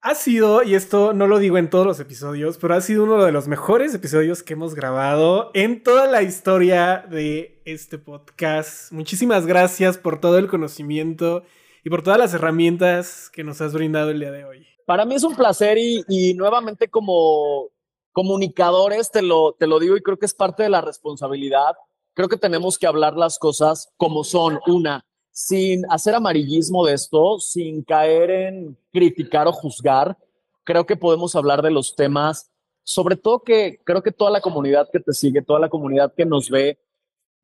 [0.00, 3.24] ha sido, y esto no lo digo en todos los episodios, pero ha sido uno
[3.24, 8.92] de los mejores episodios que hemos grabado en toda la historia de este podcast.
[8.92, 11.42] Muchísimas gracias por todo el conocimiento
[11.84, 14.66] y por todas las herramientas que nos has brindado el día de hoy.
[14.86, 17.68] Para mí es un placer y, nuevamente como
[18.12, 21.74] comunicadores, te lo, te lo digo y creo que es parte de la responsabilidad.
[22.14, 24.60] Creo que tenemos que hablar las cosas como son.
[24.66, 25.04] Una,
[25.38, 30.18] sin hacer amarillismo de esto, sin caer en criticar o juzgar.
[30.64, 32.50] Creo que podemos hablar de los temas,
[32.82, 36.26] sobre todo que creo que toda la comunidad que te sigue, toda la comunidad que
[36.26, 36.80] nos ve,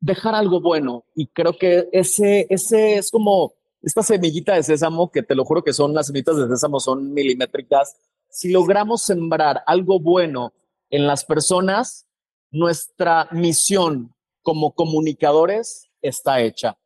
[0.00, 1.04] dejar algo bueno.
[1.14, 5.62] Y creo que ese, ese es como esta semillita de sésamo, que te lo juro
[5.62, 7.96] que son las semillitas de sésamo, son milimétricas.
[8.28, 10.52] Si logramos sembrar algo bueno
[10.90, 12.08] en las personas,
[12.50, 16.76] nuestra misión como comunicadores está hecha.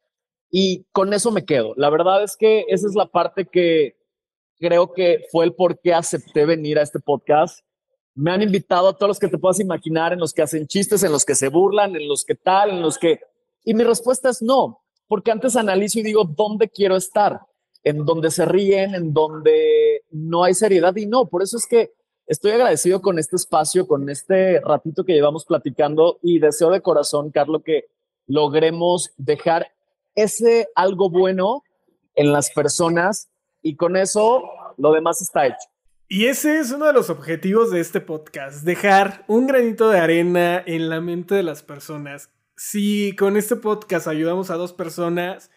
[0.50, 1.74] Y con eso me quedo.
[1.76, 3.96] La verdad es que esa es la parte que
[4.58, 7.64] creo que fue el por qué acepté venir a este podcast.
[8.14, 11.02] Me han invitado a todos los que te puedas imaginar, en los que hacen chistes,
[11.02, 13.20] en los que se burlan, en los que tal, en los que...
[13.64, 17.40] Y mi respuesta es no, porque antes analizo y digo, ¿dónde quiero estar?
[17.84, 21.26] En donde se ríen, en donde no hay seriedad y no.
[21.26, 21.92] Por eso es que
[22.28, 27.30] Estoy agradecido con este espacio, con este ratito que llevamos platicando y deseo de corazón,
[27.30, 27.86] Carlos, que
[28.26, 29.72] logremos dejar
[30.22, 31.62] ese algo bueno
[32.14, 33.28] en las personas
[33.62, 34.42] y con eso
[34.76, 35.68] lo demás está hecho.
[36.08, 40.62] Y ese es uno de los objetivos de este podcast, dejar un granito de arena
[40.66, 42.30] en la mente de las personas.
[42.56, 45.50] Si con este podcast ayudamos a dos personas,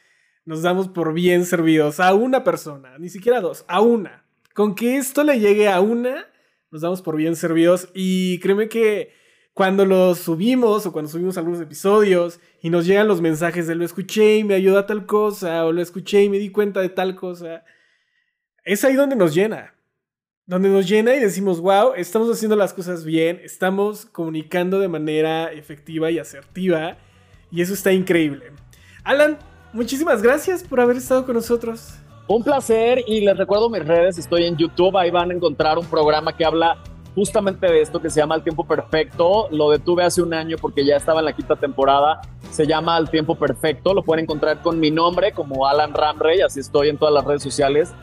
[0.45, 4.25] nos damos por bien servidos a una persona, ni siquiera a dos, a una.
[4.53, 6.27] Con que esto le llegue a una,
[6.69, 9.13] nos damos por bien servidos y créeme que
[9.61, 13.85] cuando los subimos o cuando subimos algunos episodios y nos llegan los mensajes de lo
[13.85, 16.89] escuché y me ayuda a tal cosa o lo escuché y me di cuenta de
[16.89, 17.63] tal cosa,
[18.63, 19.75] es ahí donde nos llena.
[20.47, 25.51] Donde nos llena y decimos, wow, estamos haciendo las cosas bien, estamos comunicando de manera
[25.51, 26.97] efectiva y asertiva
[27.51, 28.45] y eso está increíble.
[29.03, 29.37] Alan,
[29.73, 31.99] muchísimas gracias por haber estado con nosotros.
[32.27, 35.85] Un placer y les recuerdo mis redes, estoy en YouTube, ahí van a encontrar un
[35.85, 36.81] programa que habla
[37.15, 39.47] justamente de esto que se llama El Tiempo Perfecto.
[39.51, 42.21] Lo detuve hace un año porque ya estaba en la quinta temporada.
[42.51, 43.93] Se llama El Tiempo Perfecto.
[43.93, 47.43] Lo pueden encontrar con mi nombre como Alan Ramrey, así estoy en todas las redes
[47.43, 47.93] sociales.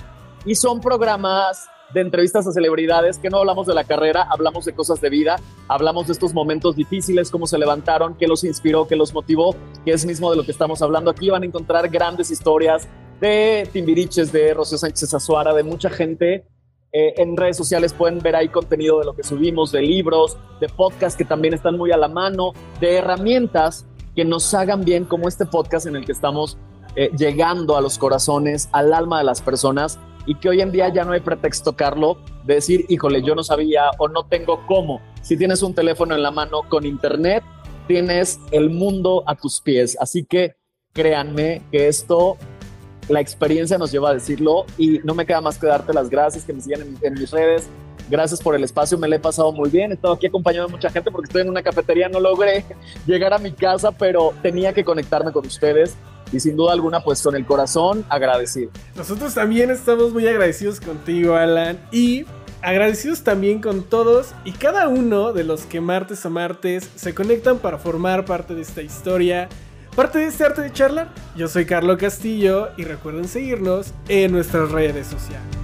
[0.45, 4.75] Y son programas de entrevistas a celebridades que no hablamos de la carrera, hablamos de
[4.75, 5.37] cosas de vida,
[5.69, 9.93] hablamos de estos momentos difíciles, cómo se levantaron, qué los inspiró, qué los motivó, que
[9.93, 11.31] es mismo de lo que estamos hablando aquí.
[11.31, 12.87] Van a encontrar grandes historias
[13.21, 16.47] de Timbiriches, de Rocío Sánchez Azuara, de mucha gente.
[16.93, 20.69] Eh, en redes sociales pueden ver ahí contenido de lo que subimos, de libros, de
[20.69, 23.87] podcasts que también están muy a la mano, de herramientas
[24.17, 26.57] que nos hagan bien como este podcast en el que estamos
[26.97, 30.93] eh, llegando a los corazones, al alma de las personas y que hoy en día
[30.93, 35.01] ya no hay pretexto, Carlo, de decir, híjole, yo no sabía o no tengo cómo.
[35.23, 37.45] Si tienes un teléfono en la mano con internet,
[37.87, 39.97] tienes el mundo a tus pies.
[40.01, 40.57] Así que
[40.93, 42.37] créanme que esto
[43.09, 46.45] la experiencia nos lleva a decirlo y no me queda más que darte las gracias,
[46.45, 47.69] que me sigan en, mis redes.
[48.11, 49.91] Gracias por el espacio, me lo he pasado muy bien.
[49.91, 52.65] He estado aquí acompañado de mucha gente porque estoy en una cafetería, no logré
[53.07, 55.97] llegar a mi casa, pero tenía que conectarme con ustedes
[56.33, 58.71] y sin duda alguna, pues con el corazón agradecido.
[58.95, 62.27] Nosotros también estamos muy agradecidos contigo, Alan, y
[62.63, 67.59] agradecidos también con todos y cada uno de los que martes a martes se conectan
[67.59, 69.49] para formar parte de esta historia
[69.99, 74.71] Parte de este arte de charlar, yo soy Carlos Castillo y recuerden seguirnos en nuestras
[74.71, 75.58] redes sociales.